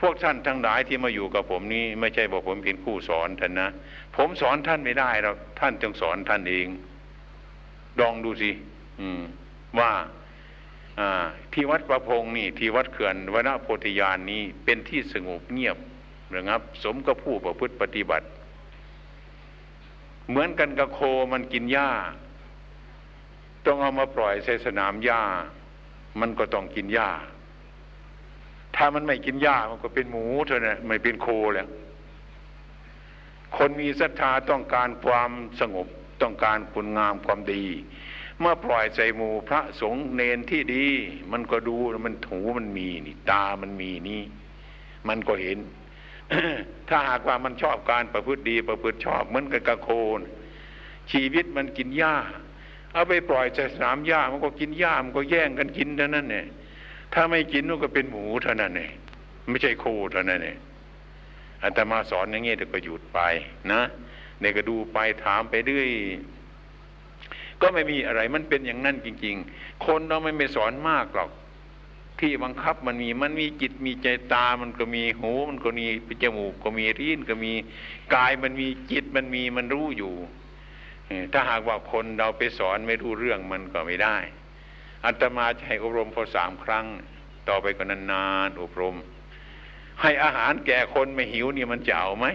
[0.00, 3.68] พวกท่านทั้งหลายที่มาอยู่กับผมนี้ไม่ใช่บอกผมเป็นผู้สอนท่านนะ
[4.16, 6.66] ผมสอนท่านไม่ได้หรอกท่านต้องสอนท่านเอง
[8.00, 8.50] ลองดูสิ
[9.78, 9.90] ว่า
[11.52, 15.76] ที่วัดประพงนี่ที่วัดเขื่อนวนโพธิญาณนี้เป็นที่สงบเงียบ
[16.34, 18.26] นะครับ สมกับผู้ประพฤติปฏิบัติ
[20.28, 21.00] เหมือนกันกับโค
[21.32, 21.90] มันกินหญ้า
[23.66, 25.22] ต้องเอามาปล่อยใส่สนามหญ้า
[26.20, 27.10] มันก็ต้องกินหญ้า
[28.76, 31.68] ถ้ามันไม่กินหญ้ามันก็เป็นหมูเท่านั้นไม่เป็นโคแล้ว
[33.56, 35.30] คนมีศรัทธาต้องการความ
[35.60, 35.86] สงบ
[36.22, 37.64] ต้องการคุณงามความดี
[38.40, 40.86] เมื่อปล่อยใส่หมูพระสงฆ์เนนที่ดี
[41.32, 44.22] มันก็ดูมันหูมันมีนี่ ตามันมีนี่
[45.08, 45.58] มันก็เห็น
[46.88, 50.20] ถ้าหากว่ามันชอบการประพฤติดีประพฤติชอบเหมือนกับกระโคน
[51.12, 52.16] ชีวิตมันกินหญ้า
[52.92, 56.46] เอาไปปล่อยใส่สนามหญ้ามันก็กินหญ้ามันก็แย่งกันกินเท่านั้นเนี่ย
[57.14, 58.90] ถ้าไม่กินมันก็เป็นหมูเท่านั้นเนี่ย
[59.48, 60.56] ไม่ใช่โคเท่านั้นเนี่ย
[61.62, 63.20] อาตมาสอนอย่างเงี้ยเดี๋ยวก็หยุดไป
[63.72, 63.82] นะ
[64.40, 65.90] เนี่ยก็ดูไปถามไปเรื่อย
[67.62, 71.30] ก็ไม่มีอะไรมันเป็นอย่างนั้นจริง ๆ คนเราไม่ไปสอนมากหรอก
[72.20, 75.86] ที่บังคับมันมีมันมีจิตมีใจตามันก็มีหูมันก็มี
[76.22, 77.52] จมูกก็มีรีนก็มี
[78.14, 80.14] กายมันมีจิตมันมีมันรู้อยู่
[81.32, 84.16] ถ้าหากว่าคนเราไปสอนไม่รู้เรื่องมันก็ไม่ได้
[85.04, 86.86] อัตมาจะให้อบรมพอสามครั้ง
[87.48, 88.94] ต่อไปก็นานๆอบรม
[90.00, 92.26] ให้อาหารแก่คนไม่หิวนี่มันจะเอาไหม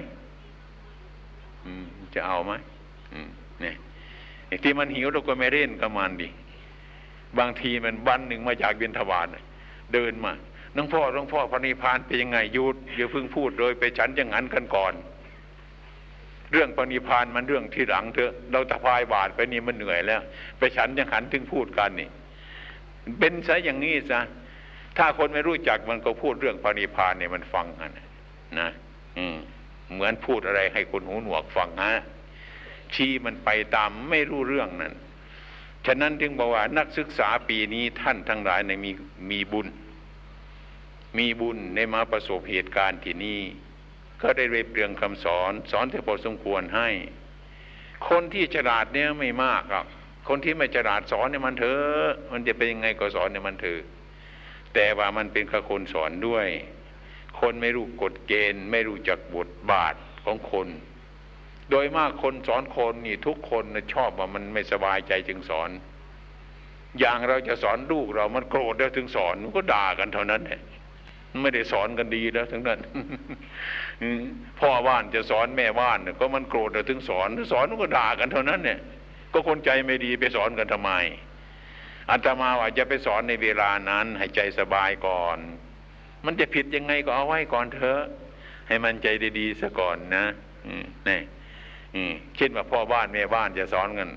[2.16, 2.52] จะเอาไหม
[3.62, 3.76] เนี่ย
[4.64, 6.28] ที่มันหิวเราก็ไม่เล่นกับมันดิ
[7.40, 9.28] บางทีมันวันหนึ่งมาจากบินทบาท
[9.94, 10.34] เดินมา
[10.76, 14.94] น้องพ่อน้องพ่อพระนิพพานเป็นยังไงยุดอย่าเพิ่งพูดโดยไปฉันอย่างนั้นกันก่อน
[16.52, 20.22] เรื่องปณิพานมันเรื่องที่หลังเถอะ เราตะพายบาทไปนี่มันเหนื่อยแล้ว
[20.58, 22.10] ไปฉันยังหันถึงพูดกันนี่
[23.20, 24.22] เป็นซะอย่างนี้ซะ
[24.98, 27.92] ถ้าคนไม่รู้จักมันก็พูดเรื่องปณิพานเนี่ยมันฟังกัน
[28.60, 28.70] นะ
[29.18, 29.38] อืม
[29.94, 31.94] เหมือนพูดอะไรให้คนหูหนวกฟังฮะ
[32.96, 34.94] ชี้มันไปตามไม่รู้เรื่องนั้น
[35.86, 38.92] ฉะนั้นจึงบอกว่านักศึกษาปีนี้ท่านทั้งหลายในมี
[39.32, 39.68] มีบุญ
[41.18, 43.42] มีบุญในมาประสบเหตุการณ์ที่นี่
[44.22, 46.90] ก็ได้เรียบเรียงคำสอน สอนที่พอสมควรให้
[48.10, 49.86] คนที่ฉลาดเนี่ยไม่มากหรอก
[50.28, 53.82] คนที่ไม่ฉลาดสอนเนี่ยมันเถอะมันจะเป็นยังไงก็สอนเนี่ยมันเถอะ
[54.74, 56.48] แต่ว่ามันเป็นข้คนสอนด้วย
[57.40, 60.68] คนไม่รู้กฎเกณฑ์ ไม่รู้จักบทบาทของคน
[61.72, 65.70] โดยมากคนสอนคนนี่ทุกคนชอบว่ามันไม่สบายใจจึงสอน
[67.00, 70.62] อย่างเราจะสอนลูกเรามันโกรธแล้วถึงสอนมันก็ด่ากันเท่านั้นแหละ
[71.42, 72.80] ไม่ได้สอนกันดีแล้วทั้งนั้น
[74.60, 78.80] พ่อบ้านจะสอนแม่บ้านก็มันโกรธแล้วถึงสอนสอนก็ด่ากันเท่านั้นเนี่ย
[79.34, 80.92] ก็คนใจไม่ดีไปสอนกันทำไม
[82.10, 85.38] อัตมาว่าจะไปสอนในเวลานั้นให้ใจสบายก่อน
[86.26, 88.02] มันจะผิดยังไงก็เอาไว้ก่อนเถอะ
[88.68, 89.08] ให้มันใจ
[89.40, 90.26] ดีๆซะก่อนนะ
[91.08, 91.20] นี่
[92.40, 94.10] คิดว่าพ่อบ้านแม่บ้านจะสอนกัน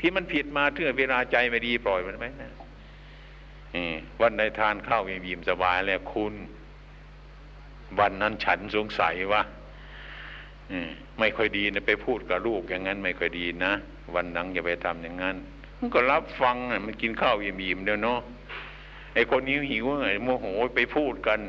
[0.00, 2.52] ที่มันผิดมาเทื่อเวลาใจไม่ดีปล่อยมันไหมนะ
[4.20, 6.34] วันในทานข้าวยิ้มสบายแล้วคุณ
[7.98, 9.42] วันนั้นฉันสงสัยว่า
[11.18, 13.72] ไม่ค่อยดีนะไปพูดกับลูกอย่างนั้น ไม่ค่อยดีนะ
[14.14, 15.36] วันนังอย่าไปทำอย่างนั้น
[15.78, 16.56] มันก็รับฟัง
[16.86, 18.20] มันกินข้าวยิ้มๆเดียวเนาะ
[19.14, 20.46] ไอ้คนนี้หิวไอ้โมโห
[20.76, 21.40] ไปพูดกัน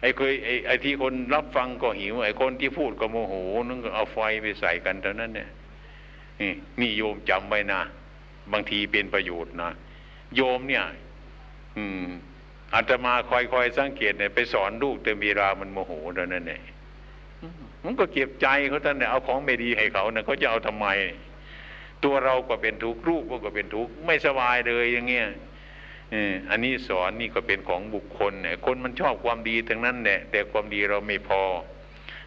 [0.00, 3.34] ไอ้เคยไอ้ไอ้ที่คนรับฟังก็หิว ไอ้คนที่พูดก็โมโห
[3.68, 5.48] นึกเอาไฟไปใส่กันเท่านั้นเนี่ย
[6.80, 7.80] นี่โยมจำไว้นะ
[8.52, 9.70] บางทีเป็นประโยชน์นะ
[10.36, 10.84] โยมเนี่ย
[11.76, 12.04] อืม
[12.74, 16.62] อาตมาคอยๆสังเกตเนี่ยไปสอนลูกแต่มีรามันโมโหเท่านั้นเอง
[17.84, 20.86] มันก็เก็บใจเขาท่านเนี่ยเอาของไม่ดีให้เขาเนี่ยเขาจะเอาทำไม
[22.04, 25.26] ตัวเราก็เป็นทุกข์ลูกก็เป็นทุกข์ไม่สบายเลยอย่างเงี้ย
[26.50, 31.42] อันนี้สอนนี่ก็เป็นของบุคคลเนี่ยคนมันชอบความดีทั้งนั้นแหละแต่ความดีเราไม่พอ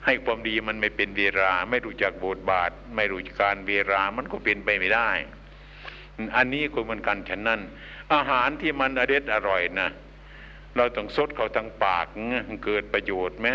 [0.06, 5.10] ให้ความดีมันไม่เป็นเวลาไม่รู้จักบทบาท ไม่รู้จักการเวลามันก็เป็นไปไม่ได้
[6.38, 7.60] อันนี้ก็เหมือนกันฉะนั้น
[8.14, 9.90] อาหารที่มันอเด็ดอร่อยนะ
[10.76, 12.06] เราต้องซดเขาทางปาก
[12.66, 13.50] เกิดประโยชน์ไหม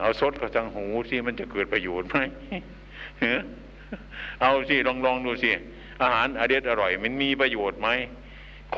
[0.00, 2.18] เอาซดเขาทางหูที่มันจะเกิดประโยชน์ไหม
[4.40, 5.50] เอาสิลองลองดูสิ
[6.02, 7.88] อาหารอเด็ดอร่อย มันมีประโยชน์ไหม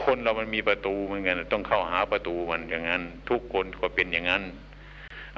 [0.02, 4.42] คนเรามันมีประตูเหมือนกันต้องเข้าหาประตูมันอย่างนั้น ทุกคนก็เป็นอย่างนั้น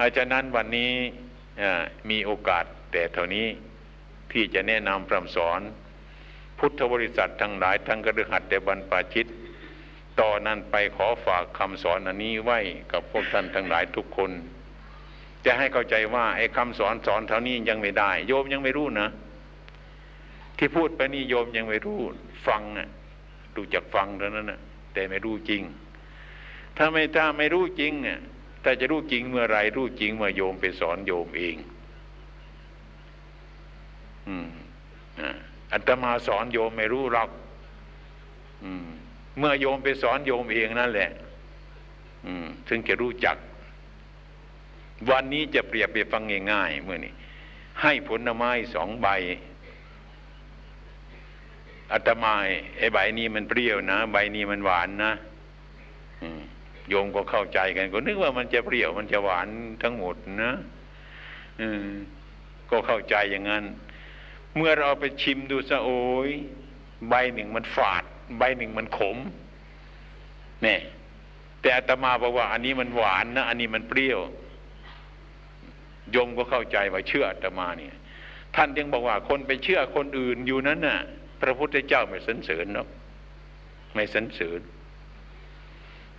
[0.01, 0.91] อาจารย์นั้นวันนี้
[2.09, 3.47] มีโอกาสแต่เท่านี้
[4.31, 5.61] ที่จะแนะนำพร่ำสอน
[6.57, 9.27] พุทธบริษัททั้งหลายทั้งกระดึหัดแต่บรรปาชิต
[10.19, 12.59] ต่อนนั้นไปขอฝากคำสอนอันนี้ไว้
[12.91, 14.31] กับพวกท่านทั้งหลายทุกคน
[15.45, 19.09] จะให้เข้าใจว่าไอ้คำสอนสอนเท่านี้ยังไม่ได้ โยมยังไม่รู้นะ
[20.57, 21.99] ที่พูดไปนี่โยมยังไม่รู้
[22.47, 22.89] ฟังนะ
[23.55, 24.59] ดูจากฟังเท่านั้นนะ
[24.93, 25.61] แต่ไม่รู้จริง
[26.77, 28.19] ถ้าไม่ถ้าไม่รู้จริงเนี่ย
[28.63, 31.55] ถ้าจะรู้จริงเมื่อไรรู้จริงเมื่อโยมไปสอนโยมเอง
[34.27, 34.47] อืม
[35.73, 37.29] อัตมาสอนโยมไม่รู้หรอก
[38.63, 38.85] อืม
[39.39, 41.09] เมื่อโยมไปสอนโยมเองนั่นแหละ
[42.25, 43.37] อืม ถึงจะรู้จัก
[45.09, 47.13] วันนี้จะเปรียบไปฟังง่ายๆเมื่อนี้
[47.81, 49.07] ให้ผลไม้สองใบ
[51.93, 52.33] อาตมา
[52.77, 55.13] ไอ้ใบนี้มันเปรี้ยวนะใบนี้มันหวานนะ
[56.89, 59.47] โยมก็เข้าใจกัน ก็นึกว่ามันจะเปรี้ยวมันจะหวาน
[59.83, 60.53] ทั้งหมดนะ
[62.69, 63.63] ก็เข้าใจอย่างนั้น
[64.55, 66.31] เมื่อเราไปชิมดูซะโอ้ย
[67.09, 68.03] ใบหนึ่งมันฝาด
[68.37, 69.17] ใบหนึ่งมันขม
[70.63, 70.79] เนี่ย
[71.61, 74.19] แต่อาตมาบอกว่า อันนี้มันหวานนะอันนี้มันเปรี้ยว
[76.11, 77.95] โยมก็เข้าใจว่าเชื่ออาตมาเนี่ย
[78.55, 80.99] ท่านยังบอกว่าคนไปเชื่อคนอื่นอยู่นั้นน่ะ
[81.43, 82.87] พระพุทธเจ้าไม่สันเสริญเนาะ
[83.93, 84.61] ไม่สันเสริญ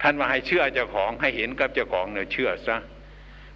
[0.01, 2.77] ท่านมาให้เชื่อเจ้าของให้เห็นกับเจ้าของเนี่ยเชื่อซะ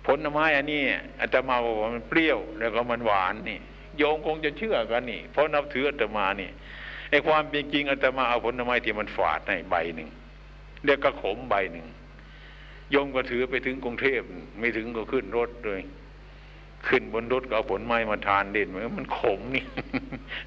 [0.07, 0.83] ผลไม้อันนี้
[1.21, 3.59] อาตมาบอกว่ามันเปรี้ยวแล้วก็มันหวานนี่
[3.97, 6.51] โยมคงจะเชื่อกันนี่ เพราะนับถืออาตมานี่
[7.11, 10.09] ไอ้ความเป็นจริงอาตมาเอาผลไม้ที่มันฝาดให้ใบหนึ่ง
[10.85, 11.87] เรียกกระขมใบหนึ่ง
[12.91, 14.21] โยมก็ถือไปถึงกรุงเทพ
[14.59, 15.81] ไม่ถึงก็ขึ้นรถเลย
[16.89, 19.65] ขึ้นบนรถก็เอาผลไม้มาทานเด่นเหมือนมันขมนี่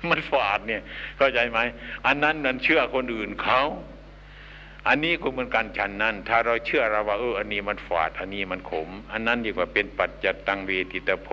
[0.09, 0.81] มันฝาดเนี่ย
[1.17, 1.59] เข้าใจไหม
[2.05, 3.61] อันนั้นนั่นเชื่อคนอื่นเขา
[4.87, 11.29] อันนี้ก็เหมือนกันฉันนั้น ถ้าเราเชื่อเราว่าเอออันนี้มันฝาด อันนี้มันขม อันนั้นดีกว่าเป็นปัจจตังเวทิตโพ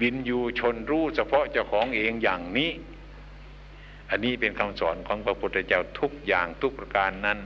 [0.00, 2.70] วินยูชนรู้เฉพาะเจ้าของเองอย่างนี้
[4.10, 7.38] อันนี้เป็นคำสอนของพระพุทธเจ้าทุกอย่างทุกประการนั้น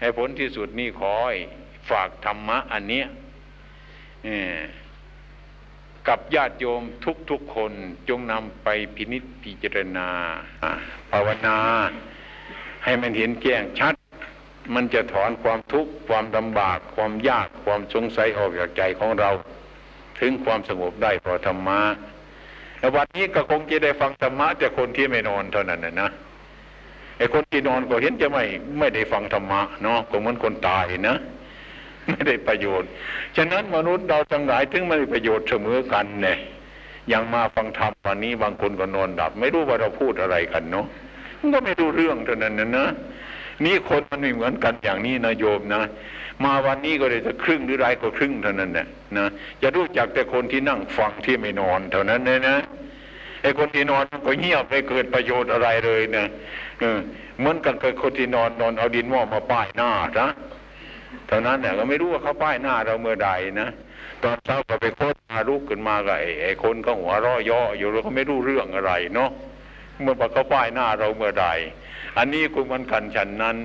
[0.00, 1.12] ให้ผลที่สุดนี่ขอ
[1.90, 3.06] ฝากธรรมะอันเนี้ย
[6.08, 6.82] กับญาติโยม
[7.30, 7.72] ทุกๆคน
[8.08, 10.08] จงนำไปพินิจพิจารณา
[11.10, 11.56] ภาวนา
[12.84, 13.94] ให้มันเห็นแจ้งชัด
[14.74, 19.30] มันจะถอนความทุกข์ความลำบาก ความยากความสงสัยออกจากใจของเรา
[20.20, 21.80] ถึงความสงบได้เพราะธรรมะ
[22.96, 26.10] วันนี้ก็คงจะได้ฟังธรรมะแต่คนที่ไม่นอนเท่านั้นนะนะ
[27.18, 28.44] ไอ้คนที่นอนก็เห็นจะไม่
[28.78, 31.16] ไม่ได้ฟังธรรมะเนาะก็เหมือนคนตายนะ
[32.10, 32.88] ไม่ได้ประโยชน์
[33.36, 36.38] ฉะนั้นมนุษย์เราทั้งหลายถึงไม่ได้ประโยชน์เสมอกันเนี่ย
[37.12, 40.86] ยังมาฟังธรรมวันนี้บางคนก็นอนดับ ไม่รู้ว่าเราพูดอะไรกันเนาะ
[41.40, 42.86] มันก็ไม่รู้เรื่องเท่านั้นนะนะ
[43.64, 45.82] นี่คนมันไม่เหมือนกันอย่างนี้นะโยมนะ
[46.44, 48.86] มาวันนี้ก็เลยจะครึ่งหรือไรก็ครึ่งเท่านั้นนะ
[49.16, 49.26] นะ
[49.62, 52.56] จะรู้จักแต่คนที่นั่งฟังที่ไม่นอนเท่านั้นนะนะ
[53.42, 56.24] ไอ้คนที่นอนก็เงียบไม่เกิดประโยชน์อะไรเลยนะ
[56.80, 56.98] เออ
[57.38, 59.90] เหมือนกันกับคนที่นอนนอนเอาดินหม้อมาป้ายหน้า
[60.20, 60.28] นะ
[61.26, 63.30] เท่านั้นเนี่ยก็ไม่รู้ว่าเขาป้ายหน้าเราเมื่อใด
[63.60, 63.68] นะ
[64.22, 69.30] ตอนเช้าก็ไปโคตรมาลุกขึ้นมากับไอ้คนก็หัวราะย่ออยู่แล้วก็ไม่รู้เรื่องอะไรเนาะ
[70.02, 71.46] เมื่อเขาป้ายหน้าเราเมื่อใด
[72.18, 73.56] อันนี้คุณมันขันฉันนั้น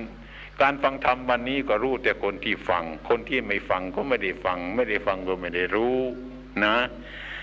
[0.62, 5.98] การฟังธรรมวันนี้ก็รู้แต่คนที่ฟัง คนที่ไม่ฟังก็ไม่ได้ฟัง ไม่ได้ฟังก็ไม่ได้รู้
[6.64, 6.74] นะ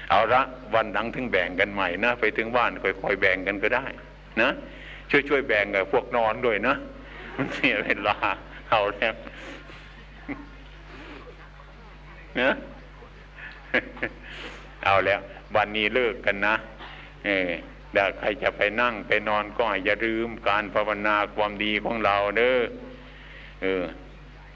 [0.10, 0.42] เอาละ
[0.74, 3.86] วันหลังถึงแบ่งกันใหม่นะไปถึงบ้านค่อยๆแบ่งกันก็ได้
[4.42, 4.52] นะ
[5.10, 6.76] ช่วยช่วยแบ่งกับพวกนอนด้วยนะ
[7.38, 8.18] มันเสียเวลา
[8.70, 9.14] เอาแล้ว
[12.40, 12.52] นะ
[14.84, 15.20] เอาแล้ว
[15.56, 16.56] วันนี้เลิกกันนะ
[17.26, 17.50] เออ
[17.94, 22.60] เดี๋ยวใครจะไปนั่งไปนอนก็อย่าลืมการภาวนาความดีของเราเด้อ
[23.62, 23.84] เออ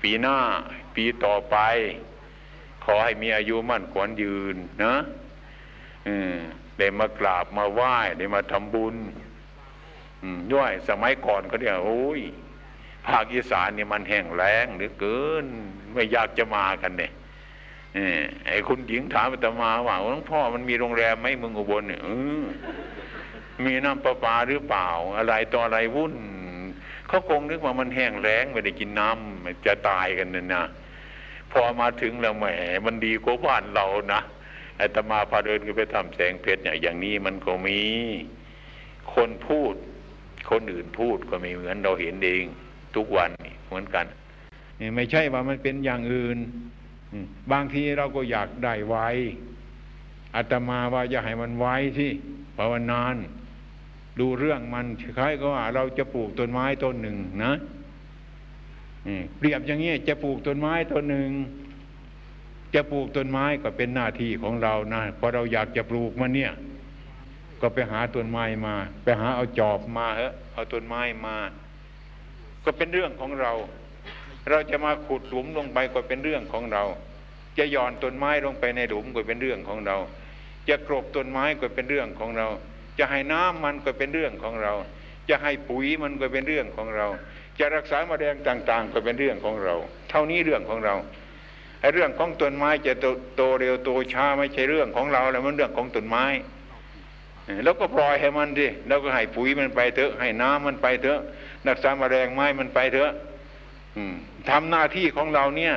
[0.01, 0.38] ปีหน้า
[0.95, 1.57] ปีต่อไป
[2.84, 4.95] ขอให้มีอายุมั่นขวัญยืนนะ
[6.05, 6.36] เออ
[6.78, 8.95] ได้มากราบมาไหว้ได้มาทำบุญ
[10.53, 12.21] ย่อยสมัยก่อนก็เรียกโอ้ย
[13.07, 15.45] ภาคอีสานเนี่ยมันแห้งแล้งหรือเกิน
[15.93, 17.11] ไม่อยากจะมากันเนี่ย
[18.47, 22.01] ไอ้คุณหญิงถามอาตมาว่าหลวงพ่อมันมีโรงแรมไหมเมืองอุบลเนี่ย
[23.65, 24.87] มีน้ำประปาหรือเปล่า
[25.17, 26.15] อะไรต่ออะไรวุ่น
[27.07, 30.63] เขาคงนึกว่ามันแห้งแล้งไม่ได้กินน้ำจะตายกันนะนะ
[31.51, 32.45] พอมาถึงแล้วแหม
[32.85, 34.21] มันดีกว่าบ้านเรานะ
[34.79, 37.79] อาตมาพาเดินไปทำแสงเพชรเนี่ยอย่างนี้มันก็มี
[39.13, 39.73] คนพูด
[40.51, 42.45] คนอื่นพูดก็ไม่เหมือนเราเห็นเอง
[42.95, 43.29] ทุกวัน
[43.67, 44.05] เหมือนกัน
[44.95, 46.37] ไม่ใช่ว่ามันเป็นอย่างอื่น
[47.51, 48.97] บางทีเราก็อยากได้ไว
[50.35, 51.65] อาตมาว่าอย่าให้มันไว
[51.97, 52.11] ที่
[52.57, 53.15] ภาวนาน
[54.19, 54.85] ดูเรื่องมัน
[55.17, 57.53] คล้ายก็ว่าเราจะปลูกต้นไม้ต้นหนึ่งนะ
[59.37, 61.31] เปรียบอย่างนี้จะปลูกต้นไม้ต้นหนึ่ง
[62.75, 66.53] จะปลูกต้นไม้ก็เป็นหน้าที่ของเรานะพอเราอยากจะปลูกมันเนี่ย
[67.61, 71.37] ก็ไปหาต้นไม้มา ไปหาเอาจอบมาเฮะเอาต้นไม้มา
[72.65, 73.51] ก็เป็นเรื่องของเรา
[74.49, 76.83] เราจะมาขุดหลุมลงไปก็เป็นเรื่องของเรา
[77.57, 79.97] จะย่อนต้นไม้ลงไปในหลุมก็เป็นเรื่องของเรา
[80.69, 82.47] จะกรบต้นไม้ก็เป็นเรื่องของเรา
[82.99, 84.73] จะให้น้ำมันก็เป็นเรื่องของเรา
[85.29, 87.07] จะให้ปุ๋ยมันก็เป็นเรื่องของเรา
[87.59, 89.75] จะรักษามาแดงต่าง ๆ ก็เป็นเรื่องของเรา
[90.09, 90.95] เท่านี้เรื่องของเรา
[91.79, 92.93] ไอเรื่องของต้นไม้จะ
[93.35, 96.25] โตเร็วโตช้าไม่ใช่เรื่องของเราแล้วมันเรื่องของต้นไม้
[97.63, 101.19] แล้วก็ปล่อยให้มันดิแล้วก็ให้ปุ๋ยมันไปเถอะ ให้น้ำมันไปเถอะ
[101.67, 103.11] รักษามาแรงไม้มันไปเถอะ
[104.49, 105.75] ทำหน้าที่ของเราเนี่ย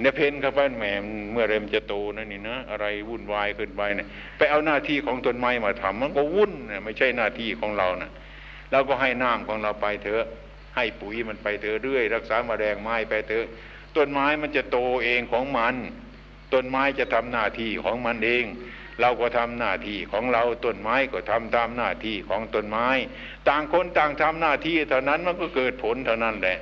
[0.00, 0.84] เนี่ยเพนเข้าไปแหม
[1.32, 4.08] เมื่อเริ่มจะโตนั่นนี่นะอะไรวุ่นวายขึ้นไปเนี่ย
[4.38, 8.10] ไปเอาหน้าที่ของต้นไม้มาทำมันก็วุ่นเนี่ยไม่ใช่หน้าที่ของเรานะ
[8.72, 10.24] เราก็ให้น้ำของเราไปเถอะ
[10.76, 13.46] ให้ปุ๋ยมันไปเถอะเรื่อย รักษามาแรงไม้ไปเถอะ
[13.96, 15.74] ต้นไม้มันจะโตเองของมัน
[16.54, 18.44] ต้นไม้จะทำหน้าที่ของมันเอง
[19.00, 22.88] เราก็ทำหน้าที่ของเราต้นไม้ก็ทำตามหน้าที่ของต้นไม้
[23.48, 26.58] ต่างคนต่างทำหน้าที่เท่านั้นมันก็เกิดผลเท่านั้นแหละ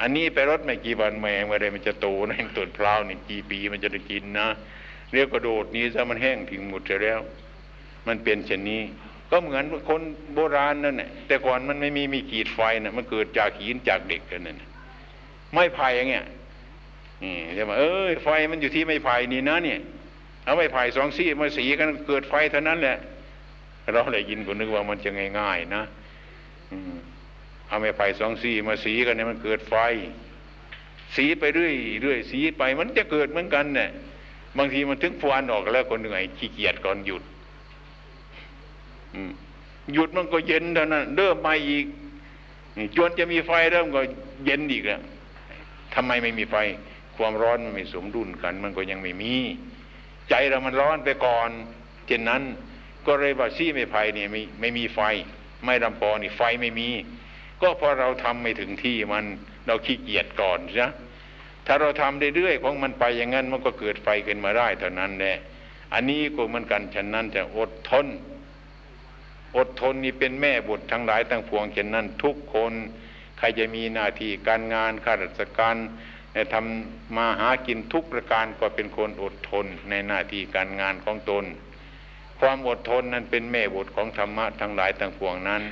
[0.00, 4.48] อันนี้ไปรถไม่กี่วันแม่เมื่อใดมันจะโตนะต้นพร้าวนี่กี่ปีมันจะได้กินนะ
[5.12, 7.20] เรียกกระโดดนี้ซะมันแห้งทิ้งหมดแล้ว
[8.06, 8.82] มันเป็นเช่นนี้
[9.30, 10.00] ก็เหมือนคน
[10.34, 14.62] โบราณนั่นแหละแต่ก่อนมันไม่มีมีขีดไฟนะมันเกิดจากหินจากเด็กกันนั่น
[15.52, 16.24] ไม้ไผ่อย่างเงี้ย
[17.22, 19.80] นี่จะมาเอ้ยไฟมันอยู่ที่ไม้ไผ่นี่นะเนี่ย
[20.44, 22.96] เอาไม้ไผ่สองซี่มาสีกันเกิดไฟเท่านั้นแหละ
[23.92, 25.82] เราเลยยินก็นึกว่ามันจะง่ายๆนะ
[27.68, 29.74] เอาไม้ไผ่สองซี่มาสีกันเนี่ยมันเกิดไฟ
[31.16, 33.88] สีไปเรื่อยเรื่อยสีไปมันจะเกิดเหมือนกันเนี่ย
[34.58, 37.22] บางทีมันถึงฟวนออกแล้วก็เหนื่อยขี้เกียจก่อนหยุด
[39.92, 41.86] หยุดมันก็เย็นเท่านั้นเริ่มมาอีก
[42.96, 44.00] จนจะมีไฟเริ่มก็
[44.44, 45.00] เย็นอีกแล้ว
[45.94, 46.56] ทำไมไม่มีไฟ
[47.16, 49.34] ความร้อนมันไม่สมดุลกัน มันก็ยังไม่มี
[50.30, 51.50] ใจเรามันร้อนไปก่อน
[52.06, 52.42] เช่นนั้น
[53.06, 55.00] ก็เลยว่าซี่ไม่ไผ่เนี่ยไม่ไม่มีไฟ
[55.64, 56.88] ไม่ลำปอนี่ไฟไม่มี
[57.62, 59.24] ก็พราะเราทำไม่ถึงที่มัน
[59.66, 60.88] เราขี้เกียจก่อนใช่
[61.66, 65.36] ถ้าเราทำเรื่อยๆของมันไปอย่างนั้นมันก็เกิดไฟขึ้นมาได้เท่านั้นแหละ
[65.94, 68.06] อันนี้ก็เหมือนกันฉะนั้นจะอดทน
[69.56, 72.72] อดทนนี่เป็นแม่บุตรทั้งหลายทั้งพวงเช่นนั้นทุกคน
[73.38, 75.76] ใครจะมีหน้าที่การงานข้าราชการ
[76.54, 81.44] ทำมาหากินทุกประการก็เป็นคนอดทนในหน้าที่การงานของตน
[82.40, 85.62] ความอดทนนั้นเป็นแม่บทของธรรมะทั้งหลายทั้งปวงนั้น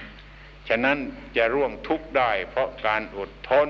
[0.68, 0.98] ฉะนั้น
[1.36, 3.68] จะร่วงทุกข์ได้ เพราะการอดทน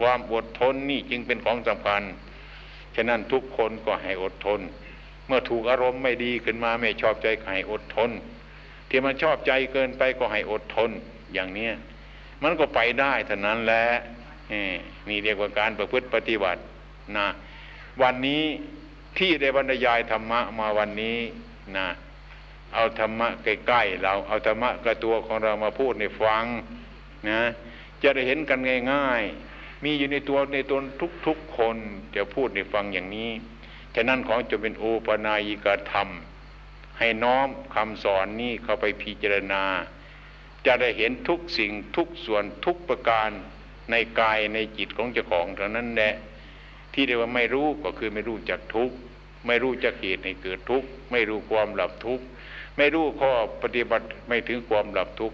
[0.00, 2.02] ความอดทนนี่จึงเป็นของสำคัญ
[2.96, 4.60] ฉะนั้นทุกคนก็ให้อดทน
[5.26, 8.10] เมื่อถูกอารมณ์ไม่ดีขึ้นมาไม่ชอบใจให้อดทน
[8.88, 10.90] ที่มันชอบใจเกินไปก็ให้อดทน
[11.34, 11.72] อย่างเนี้ย
[12.42, 13.84] มันก็ไปได้เท่านั้นแหละ
[15.08, 16.60] นี่เรียกว่าการประพฤติปฏิบัติ
[17.16, 17.28] นะ
[18.02, 18.44] วันนี้
[19.18, 21.18] ที่ได้บรรยายธรรมะมาวันนี้
[21.76, 21.88] นะ
[22.74, 26.44] เอาธรรมะใกล้ๆเราเอาธรรมะกระตัวของเรามาพูดในฟัง
[27.28, 27.40] นะ
[28.02, 28.60] จะได้เห็นกัน
[28.92, 30.82] ง่ายๆ มีอยู่ในตัวในตน
[31.26, 31.76] ทุกๆคน
[32.16, 33.30] จะพูดในฟังอย่างนี้
[33.94, 36.08] ฉะนั้นของจะเป็นโอปนายิกธรรม
[36.98, 39.64] ให้น้อมคำสอนนี้เข้าไปพิจารณา
[40.66, 43.30] จะได้เห็นทุกสิ่งทุกส่วนทุกประการ
[43.90, 46.14] ในกายในจิตของเจ้าของเท่านั้นแหละ
[46.92, 48.90] ที่เรียกว่าไม่รู้ก็คือไม่รู้จักทุก
[49.46, 52.20] ไม่รู้จักเหตุให้เกิดทุกไม่รู้ความหลับทุก
[52.76, 55.32] ไม่รู้ข้อปฏิบัติไม่ถึงความหลับทุก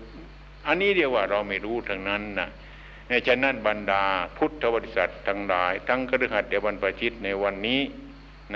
[0.66, 2.48] อันนี้เรียกว่าเราไม่รู้ทั้งนั้นนะ
[3.08, 4.04] ในฉะนั้นบรรดา
[4.36, 7.80] พุทธบริษัททั้งหลาย ทั้งกระหัตเดวันประชิตในวันนี้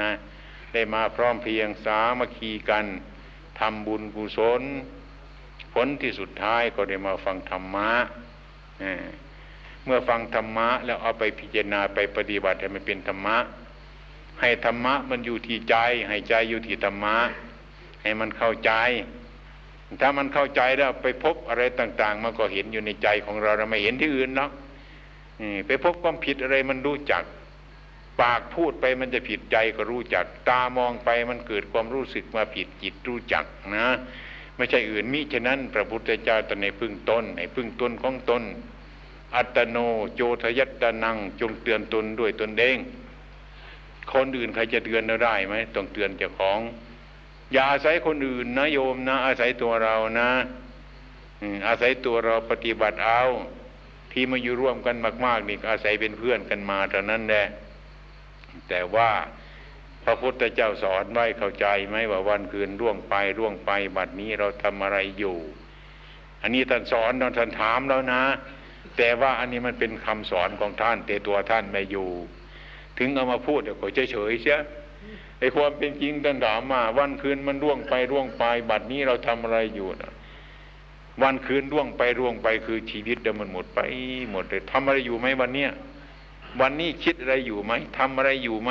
[0.01, 0.11] นะ
[0.73, 2.87] ได้มาพร้อมเพียงสามัคคีกัน
[3.59, 4.63] ทำบุญกุศล
[5.73, 7.91] ผลที่สุดท้ายก็ได้มาฟังธรรมะ
[9.85, 13.37] เมื่อฟังธรรมะ แล้วเอาไปพิจารณาไปปฏิบัติให้มันเป็นธรรมะ
[14.41, 15.77] ให้ธรรมะมันอยู่ที่ใจ
[16.09, 17.17] ให้ใจอยู่ที่ธรรมะ
[18.05, 18.73] ให้มันเข้าใจ
[20.01, 24.51] ถ้ามันเข้าใจแล้วไปพบอะไรต่าง ๆ มันก็เห็นอยู่ในใจของเราเราไม่เห็นที่อื่นหรอก
[25.67, 27.25] ไปพบความผิดอะไรมันรู้จัก
[28.21, 33.45] ปากพูดไปมันจะผิดใจก็รู้จัก ตามองไปมันเกิดความรู้สึกมาผิดจิตรู้จัก
[33.77, 33.89] นะ
[34.57, 38.43] ไม่ใช่อื่นมิฉะนั้น พระพุทธเจ้าตรัสในพึ่งตนในพึ่งตนของตน
[39.37, 39.77] อัตโน
[40.15, 42.77] โจทยัตตนังจงเตือนตนด้วยตนเอง
[44.13, 46.61] คนอื่นใครจะเตือนเราได้ไหมต้องเตือนเจ้าของ
[47.55, 50.31] อย่าอาศัยคนอื่นนะโยมนะ อาศัยตัวเรานะ
[51.67, 53.23] อาศัยตัวเราปฏิบัติเอา
[54.13, 54.97] ที่มาอยู่ร่วมกัน
[55.27, 57.47] มาก ๆ นี่อาศัยเป็นเพื่อนกันมาเท่านั้นแหละ
[58.69, 59.11] แต่ว่า
[60.05, 65.39] พระพุทธเจ้าสอนไว้เข้าใจไหมว่าวันคืนร่วงไปร่วงไปบัดนี้เราทำอะไรอยู่
[66.43, 68.23] อันนี้ท่านสอนท่านถามแล้วนะ
[68.97, 72.11] แต่ว่าอันนี้มันเป็นคำสอนของท่านแต่ตัวท่านไม่อยู่
[72.99, 74.59] ถึงเอามาพูดเดี๋ยวก็เฉยเสีย
[75.45, 80.13] อ้ความเป็นจริงท่านถามมา วันคืนมันร่วงไปร่วงไป บัดนี้เราทำอะไรอยู่นะ
[81.23, 83.81] วันคืนร่วงไปร่วงไปคือชีวิตเดิมมันหมดไป
[84.31, 85.71] หมดเลยทำอะไรอยู่ไหมวันเนี้ย
[86.61, 88.71] วันนี้คิดอะไรอยู่ไหมทำอะไรอยู่ไหม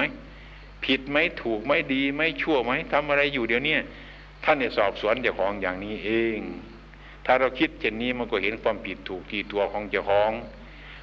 [0.85, 3.75] ผิดไหมถูกไหมดีไหมชั่วไหมทำอะไรอยู่เดี๋ยวนี้
[4.43, 6.39] ท่านเนี่ยสอบสวนเจ้าของอย่างนี้เอง
[7.25, 10.31] ถ้าเราคิดเช่นนี้มันก็เห็นความผิดถูกที่ตัวของเจ้าของ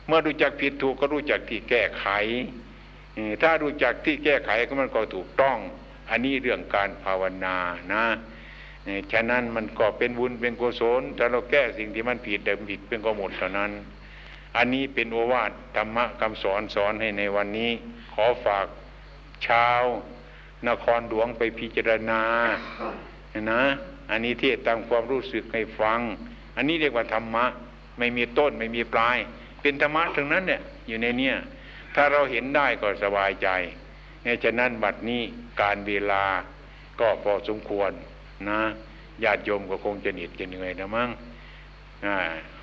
[0.06, 2.06] เมื่อรู้จักผิดถูกก็รู้จักที่แก้ไข
[3.42, 5.56] ถ้ารู้จักที่แก้ไขก็มันก็ถูกต้อง
[6.10, 7.56] อันนี้เรื่องการภาวนา
[7.92, 8.04] นะ
[9.12, 13.70] ฉะนั้นมันก็เป็นบุญเป็นกุศลถ้าเราแก้สิ่งที่มันผิดเดิมผิดเป็นก็หมดเท่านั้น
[14.56, 17.70] อันนี้เป็นโอวาทธรรมะคำสอนสอนให้ในวันนี้
[18.14, 18.66] ขอฝาก
[19.46, 19.84] ชาว
[20.68, 22.22] นครหลวงไปพิจารณา
[23.50, 23.62] นะ
[24.10, 26.00] อันนี้เทศตามความรู้สึกให้ฟัง
[26.56, 27.44] อันนี้เรียกว่าธรรมะ
[27.98, 29.16] ไม่มีต้นไม่มีปลาย
[29.62, 31.34] เป็นธรรมะทั้งนั้นเนี่ยอยู่ในเนี้ย
[31.94, 33.48] ถ้าเราเห็นได้ก็สบายใจ
[34.22, 35.22] เนี่ยฉะนั้นบัดนี้
[35.60, 36.24] การเวลา
[37.00, 37.90] ก็พอสมควร
[38.48, 38.60] นะ
[39.24, 41.10] ญาติโยมก็คงจะเหน็ดจะเหนื่อยนะมั้ง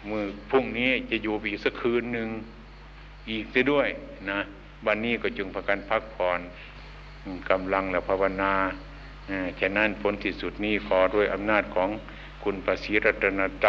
[0.09, 2.29] มือพรุ่งนี้จะอยู่อีกสักคืนหนึ่ง
[3.29, 3.87] อีกจะด้วย
[4.29, 4.39] นะ
[4.85, 6.39] วันนี้ก็จึงพากันพักผ่อน
[7.49, 8.53] กำลังและภาวนา
[9.59, 11.89] ฉะนั้นผลที่สุดนี้ขอด้วยอำนาจของ
[12.43, 13.67] คุณประสีรัตนใจ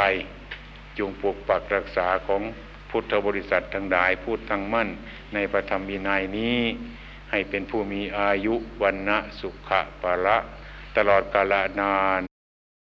[0.98, 2.42] จงปกปักรักษาของ
[2.91, 4.89] พุทธบริษัททั้งหลายพูดทั้งมั่น
[5.34, 6.61] ในพระธรรมวินัยนี้
[7.30, 10.39] ให้เป็นผู้มีอายุวันนะสุขะปะละ
[10.97, 12.27] ตลอดกาลนาน